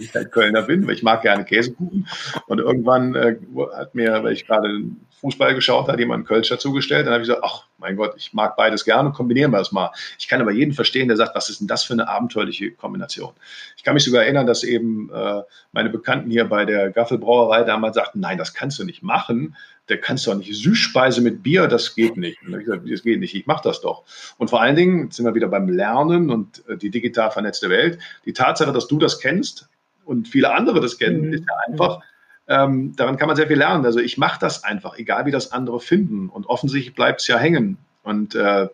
[0.01, 2.07] ich halt Kölner bin, weil ich mag gerne Käsekuchen.
[2.47, 3.35] Und irgendwann äh,
[3.75, 4.81] hat mir, weil ich gerade
[5.19, 7.05] Fußball geschaut habe, jemand einen Kölsch dazugestellt.
[7.05, 9.91] Dann habe ich gesagt, ach mein Gott, ich mag beides gerne, kombinieren wir das mal.
[10.17, 13.33] Ich kann aber jeden verstehen, der sagt, was ist denn das für eine abenteuerliche Kombination?
[13.75, 17.95] Ich kann mich sogar erinnern, dass eben äh, meine Bekannten hier bei der Gaffelbrauerei damals
[17.95, 19.55] sagten, nein, das kannst du nicht machen.
[19.87, 22.41] Da kannst du auch nicht Süßspeise mit Bier, das geht nicht.
[22.41, 24.03] Und dann habe ich gesagt, das geht nicht, ich mache das doch.
[24.37, 27.99] Und vor allen Dingen sind wir wieder beim Lernen und äh, die digital vernetzte Welt.
[28.25, 29.69] Die Tatsache, dass du das kennst
[30.05, 31.33] und viele andere das kennen, mhm.
[31.33, 32.01] ist ja einfach,
[32.47, 33.85] ähm, daran kann man sehr viel lernen.
[33.85, 36.29] Also ich mache das einfach, egal wie das andere finden.
[36.29, 37.77] Und offensichtlich bleibt es ja hängen.
[38.03, 38.67] Und äh,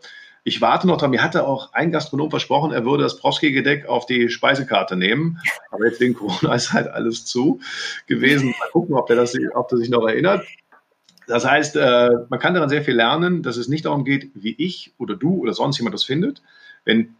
[0.43, 1.11] ich warte noch dran.
[1.11, 5.39] Mir hatte auch ein Gastronom versprochen, er würde das Proski-Gedeck auf die Speisekarte nehmen.
[5.71, 7.59] Aber jetzt wegen Corona ist halt alles zu
[8.07, 8.53] gewesen.
[8.59, 10.45] Mal gucken, ob der, das, ob der sich noch erinnert.
[11.27, 14.55] Das heißt, äh, man kann daran sehr viel lernen, dass es nicht darum geht, wie
[14.57, 16.41] ich oder du oder sonst jemand das findet.
[16.85, 17.15] Wenn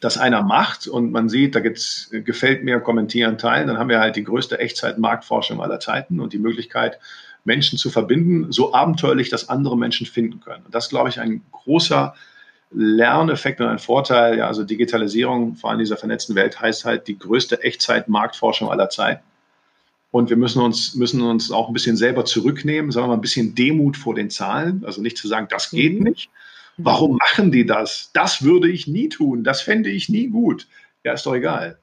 [0.00, 3.98] das einer macht und man sieht, da gibt's gefällt mir, kommentieren, teilen, dann haben wir
[3.98, 7.00] halt die größte Echtzeit-Marktforschung aller Zeiten und die Möglichkeit,
[7.44, 10.64] Menschen zu verbinden, so abenteuerlich, dass andere Menschen finden können.
[10.64, 12.14] Und das ist, glaube ich, ein großer
[12.70, 14.38] Lerneffekt und ein Vorteil.
[14.38, 18.90] Ja, also Digitalisierung, vor allem in dieser vernetzten Welt, heißt halt die größte Echtzeit-Marktforschung aller
[18.90, 19.22] Zeiten.
[20.10, 23.20] Und wir müssen uns, müssen uns auch ein bisschen selber zurücknehmen, sagen wir mal, ein
[23.20, 24.82] bisschen Demut vor den Zahlen.
[24.84, 26.04] Also nicht zu sagen, das geht mhm.
[26.04, 26.30] nicht,
[26.78, 28.10] Warum machen die das?
[28.14, 29.42] Das würde ich nie tun.
[29.42, 30.68] Das fände ich nie gut.
[31.02, 31.78] Ja, ist doch egal.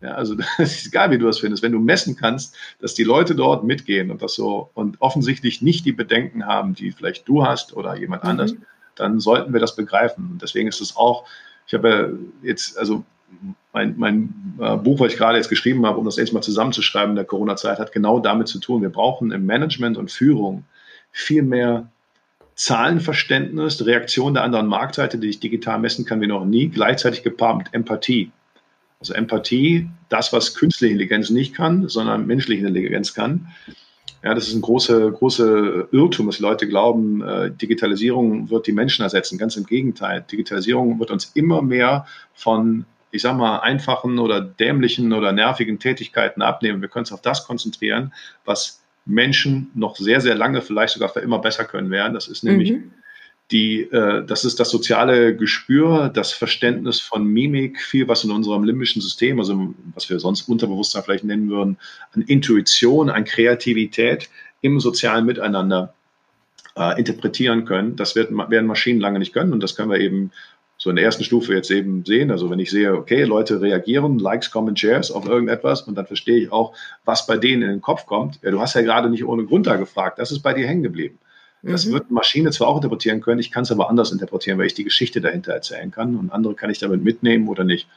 [0.00, 1.62] Ja, also das ist egal, wie du das findest.
[1.62, 5.84] Wenn du messen kannst, dass die Leute dort mitgehen und das so und offensichtlich nicht
[5.84, 8.30] die Bedenken haben, die vielleicht du hast oder jemand mhm.
[8.30, 8.54] anders,
[8.94, 10.30] dann sollten wir das begreifen.
[10.32, 11.26] Und deswegen ist es auch,
[11.66, 13.04] ich habe jetzt, also
[13.72, 17.16] mein, mein äh, Buch, was ich gerade jetzt geschrieben habe, um das erstmal zusammenzuschreiben in
[17.16, 18.82] der Corona-Zeit, hat genau damit zu tun.
[18.82, 20.64] Wir brauchen im Management und Führung
[21.12, 21.90] viel mehr
[22.54, 27.58] Zahlenverständnis, Reaktion der anderen Marktseite, die ich digital messen kann wie noch nie, gleichzeitig gepaart
[27.58, 28.32] mit Empathie.
[28.98, 33.48] Also Empathie, das, was künstliche Intelligenz nicht kann, sondern menschliche Intelligenz kann.
[34.22, 39.02] Ja, das ist ein großer große Irrtum, dass Leute glauben, äh, Digitalisierung wird die Menschen
[39.02, 39.36] ersetzen.
[39.36, 40.24] Ganz im Gegenteil.
[40.28, 42.86] Digitalisierung wird uns immer mehr von,
[43.16, 46.80] ich sag mal, einfachen oder dämlichen oder nervigen Tätigkeiten abnehmen.
[46.80, 48.12] Wir können uns auf das konzentrieren,
[48.44, 52.14] was Menschen noch sehr, sehr lange, vielleicht sogar für immer besser können werden.
[52.14, 52.90] Das ist nämlich mhm.
[53.50, 58.64] die, äh, das ist das soziale Gespür, das Verständnis von Mimik, viel was in unserem
[58.64, 61.78] limbischen System, also was wir sonst Unterbewusstsein vielleicht nennen würden,
[62.12, 64.28] an Intuition, an Kreativität
[64.60, 65.94] im sozialen Miteinander
[66.76, 67.96] äh, interpretieren können.
[67.96, 70.32] Das wird, werden Maschinen lange nicht können und das können wir eben
[70.78, 72.30] so in der ersten Stufe jetzt eben sehen.
[72.30, 76.36] Also wenn ich sehe, okay, Leute reagieren, Likes, Comments, Shares auf irgendetwas und dann verstehe
[76.36, 76.74] ich auch,
[77.04, 78.38] was bei denen in den Kopf kommt.
[78.42, 80.18] Ja, du hast ja gerade nicht ohne Grund da gefragt.
[80.18, 81.18] Das ist bei dir hängen geblieben.
[81.62, 81.92] Das mhm.
[81.92, 84.74] wird eine Maschine zwar auch interpretieren können, ich kann es aber anders interpretieren, weil ich
[84.74, 87.88] die Geschichte dahinter erzählen kann und andere kann ich damit mitnehmen oder nicht.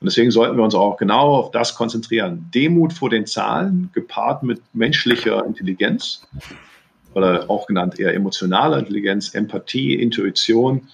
[0.00, 2.50] Und deswegen sollten wir uns auch genau auf das konzentrieren.
[2.54, 6.26] Demut vor den Zahlen, gepaart mit menschlicher Intelligenz
[7.14, 10.88] oder auch genannt eher emotionaler Intelligenz, Empathie, Intuition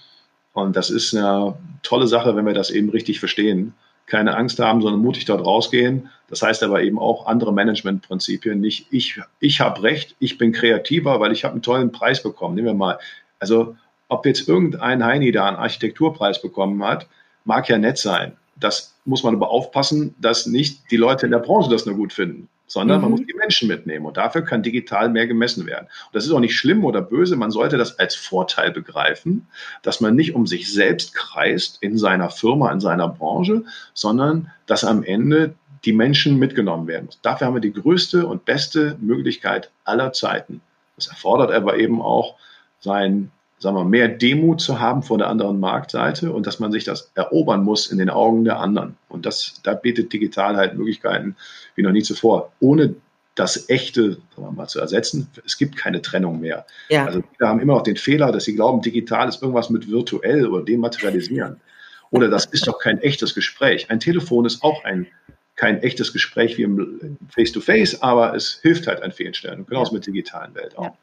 [0.57, 1.53] und das ist eine
[1.83, 3.75] tolle Sache, wenn wir das eben richtig verstehen.
[4.07, 6.09] Keine Angst haben, sondern mutig dort rausgehen.
[6.29, 8.59] Das heißt aber eben auch andere Managementprinzipien.
[8.59, 12.55] Nicht ich, ich habe recht, ich bin kreativer, weil ich habe einen tollen Preis bekommen.
[12.55, 12.97] Nehmen wir mal.
[13.37, 13.75] Also
[14.07, 17.07] ob jetzt irgendein Heini da einen Architekturpreis bekommen hat,
[17.45, 18.35] mag ja nett sein.
[18.59, 22.13] Das muss man aber aufpassen, dass nicht die Leute in der Branche das nur gut
[22.13, 23.01] finden sondern mhm.
[23.01, 24.05] man muss die Menschen mitnehmen.
[24.05, 25.85] Und dafür kann digital mehr gemessen werden.
[25.85, 27.35] Und das ist auch nicht schlimm oder böse.
[27.35, 29.47] Man sollte das als Vorteil begreifen,
[29.81, 34.83] dass man nicht um sich selbst kreist in seiner Firma, in seiner Branche, sondern dass
[34.83, 35.55] am Ende
[35.85, 37.09] die Menschen mitgenommen werden.
[37.21, 40.61] Dafür haben wir die größte und beste Möglichkeit aller Zeiten.
[40.97, 42.35] Das erfordert aber eben auch
[42.79, 46.83] sein sagen wir, mehr Demut zu haben vor der anderen Marktseite und dass man sich
[46.83, 48.97] das erobern muss in den Augen der anderen.
[49.09, 51.35] Und das, da bietet digital halt Möglichkeiten
[51.75, 52.51] wie noch nie zuvor.
[52.59, 52.95] Ohne
[53.35, 55.29] das Echte sagen wir mal, zu ersetzen.
[55.45, 56.65] Es gibt keine Trennung mehr.
[56.89, 57.05] Ja.
[57.05, 60.47] Also wir haben immer noch den Fehler, dass sie glauben, digital ist irgendwas mit virtuell
[60.47, 61.59] oder dematerialisieren.
[62.09, 63.89] Oder das ist doch kein echtes Gespräch.
[63.89, 65.07] Ein Telefon ist auch ein
[65.55, 69.65] kein echtes Gespräch wie im Face-to-Face, -face, aber es hilft halt an vielen Stellen.
[69.65, 69.95] Genauso ja.
[69.95, 70.85] mit digitalen Welt auch.
[70.85, 70.97] Ja.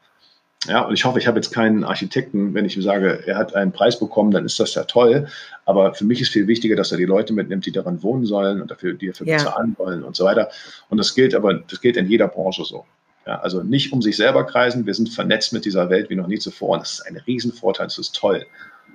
[0.67, 3.55] Ja, und ich hoffe, ich habe jetzt keinen Architekten, wenn ich ihm sage, er hat
[3.55, 5.27] einen Preis bekommen, dann ist das ja toll.
[5.65, 8.61] Aber für mich ist viel wichtiger, dass er die Leute mitnimmt, die daran wohnen sollen
[8.61, 9.37] und dafür, die dafür ja.
[9.37, 10.49] bezahlen wollen und so weiter.
[10.89, 12.85] Und das gilt aber, das gilt in jeder Branche so.
[13.27, 14.85] Ja, also nicht um sich selber kreisen.
[14.85, 16.75] Wir sind vernetzt mit dieser Welt wie noch nie zuvor.
[16.75, 17.87] Und das ist ein Riesenvorteil.
[17.87, 18.45] Das ist toll.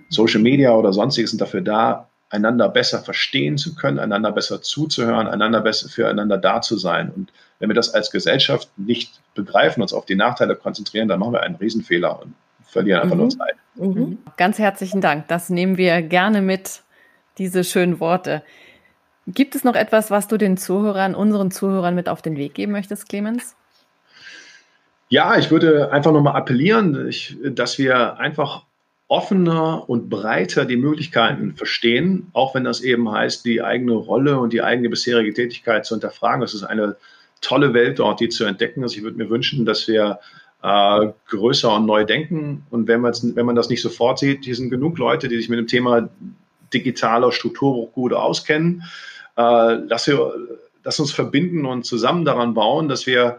[0.09, 5.27] Social Media oder sonstiges sind dafür da, einander besser verstehen zu können, einander besser zuzuhören,
[5.27, 7.11] einander besser füreinander da zu sein.
[7.11, 11.35] Und wenn wir das als Gesellschaft nicht begreifen, uns auf die Nachteile konzentrieren, dann machen
[11.35, 12.35] wir einen Riesenfehler und
[12.65, 13.21] verlieren einfach mhm.
[13.21, 13.55] nur Zeit.
[13.77, 14.19] Mhm.
[14.37, 15.29] Ganz herzlichen Dank.
[15.29, 16.83] Das nehmen wir gerne mit,
[17.39, 18.43] diese schönen Worte.
[19.27, 22.73] Gibt es noch etwas, was du den Zuhörern, unseren Zuhörern mit auf den Weg geben
[22.73, 23.55] möchtest, Clemens?
[25.09, 28.65] Ja, ich würde einfach nochmal appellieren, ich, dass wir einfach
[29.09, 34.53] offener und breiter die Möglichkeiten verstehen, auch wenn das eben heißt, die eigene Rolle und
[34.53, 36.41] die eigene bisherige Tätigkeit zu hinterfragen.
[36.41, 36.97] Das ist eine
[37.41, 38.97] tolle Welt dort, die zu entdecken ist.
[38.97, 40.21] Ich würde mir wünschen, dass wir
[40.63, 42.67] äh, größer und neu denken.
[42.71, 45.59] Und wenn, wenn man das nicht sofort sieht, hier sind genug Leute, die sich mit
[45.59, 46.09] dem Thema
[46.73, 48.85] digitaler Strukturbruch gut auskennen.
[49.37, 50.33] Äh, dass wir
[50.83, 53.39] dass uns verbinden und zusammen daran bauen, dass wir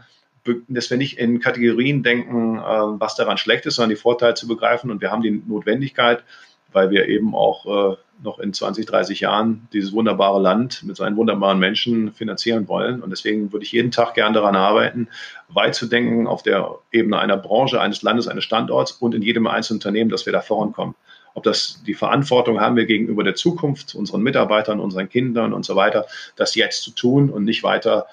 [0.67, 4.47] dass wir nicht in Kategorien denken, äh, was daran schlecht ist, sondern die Vorteile zu
[4.47, 4.89] begreifen.
[4.89, 6.23] Und wir haben die Notwendigkeit,
[6.71, 11.17] weil wir eben auch äh, noch in 20, 30 Jahren dieses wunderbare Land mit seinen
[11.17, 13.01] wunderbaren Menschen finanzieren wollen.
[13.01, 15.07] Und deswegen würde ich jeden Tag gern daran arbeiten,
[15.49, 19.47] weit zu denken auf der Ebene einer Branche, eines Landes, eines Standorts und in jedem
[19.47, 20.95] einzelnen Unternehmen, dass wir da vorankommen.
[21.33, 25.75] Ob das die Verantwortung haben wir gegenüber der Zukunft, unseren Mitarbeitern, unseren Kindern und so
[25.75, 26.05] weiter,
[26.35, 28.07] das jetzt zu tun und nicht weiter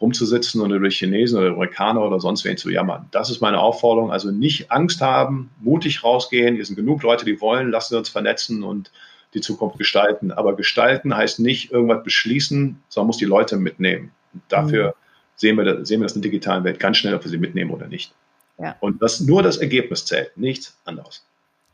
[0.00, 3.06] rumzusitzen oder durch Chinesen oder Amerikaner oder sonst wen zu jammern.
[3.12, 4.10] Das ist meine Aufforderung.
[4.10, 6.56] Also nicht Angst haben, mutig rausgehen.
[6.56, 7.70] Hier sind genug Leute, die wollen.
[7.70, 8.90] Lassen wir uns vernetzen und
[9.34, 10.30] die Zukunft gestalten.
[10.32, 14.12] Aber gestalten heißt nicht irgendwas beschließen, sondern muss die Leute mitnehmen.
[14.32, 14.92] Und dafür mhm.
[15.36, 17.70] sehen, wir, sehen wir das in der digitalen Welt ganz schnell, ob wir sie mitnehmen
[17.70, 18.14] oder nicht.
[18.58, 18.76] Ja.
[18.80, 21.24] Und das, nur das Ergebnis zählt, nichts anderes.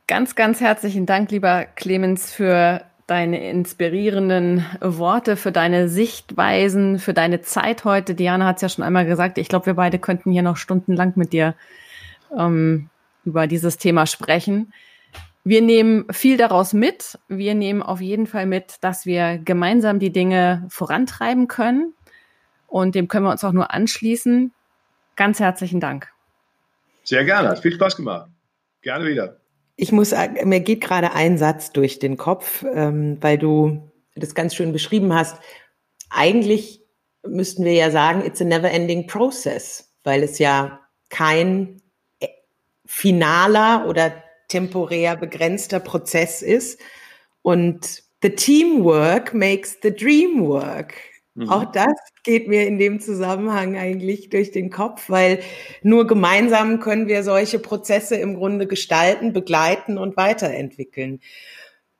[0.06, 7.40] Ganz, ganz herzlichen Dank, lieber Clemens, für deine inspirierenden Worte, für deine Sichtweisen, für deine
[7.40, 8.14] Zeit heute.
[8.14, 9.38] Diana hat es ja schon einmal gesagt.
[9.38, 11.54] Ich glaube, wir beide könnten hier noch stundenlang mit dir
[12.36, 12.90] ähm,
[13.24, 14.72] über dieses Thema sprechen.
[15.48, 17.18] Wir nehmen viel daraus mit.
[17.26, 21.94] Wir nehmen auf jeden Fall mit, dass wir gemeinsam die Dinge vorantreiben können.
[22.66, 24.52] Und dem können wir uns auch nur anschließen.
[25.16, 26.12] Ganz herzlichen Dank.
[27.02, 27.48] Sehr gerne.
[27.48, 28.28] Hat viel Spaß gemacht.
[28.82, 29.40] Gerne wieder.
[29.76, 34.54] Ich muss, mir geht gerade ein Satz durch den Kopf, ähm, weil du das ganz
[34.54, 35.40] schön beschrieben hast.
[36.10, 36.82] Eigentlich
[37.26, 41.80] müssten wir ja sagen, it's a never ending process, weil es ja kein
[42.20, 42.28] äh,
[42.84, 44.12] finaler oder
[44.48, 46.80] temporär begrenzter Prozess ist.
[47.42, 50.94] Und the teamwork makes the dream work.
[51.34, 51.50] Mhm.
[51.50, 51.94] Auch das
[52.24, 55.40] geht mir in dem Zusammenhang eigentlich durch den Kopf, weil
[55.82, 61.20] nur gemeinsam können wir solche Prozesse im Grunde gestalten, begleiten und weiterentwickeln.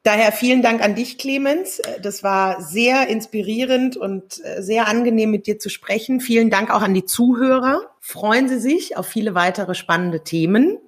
[0.03, 1.83] Daher vielen Dank an dich, Clemens.
[2.03, 6.21] Das war sehr inspirierend und äh, sehr angenehm, mit dir zu sprechen.
[6.21, 7.81] Vielen Dank auch an die Zuhörer.
[8.01, 10.79] Freuen Sie sich auf viele weitere spannende Themen.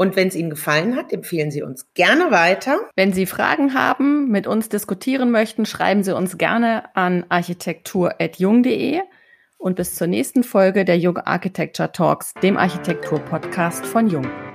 [0.00, 2.78] Und wenn es Ihnen gefallen hat, empfehlen Sie uns gerne weiter.
[2.94, 9.00] Wenn Sie Fragen haben, mit uns diskutieren möchten, schreiben Sie uns gerne an architektur.jung.de
[9.56, 14.47] und bis zur nächsten Folge der Jung Architecture Talks, dem Architektur-Podcast von Jung.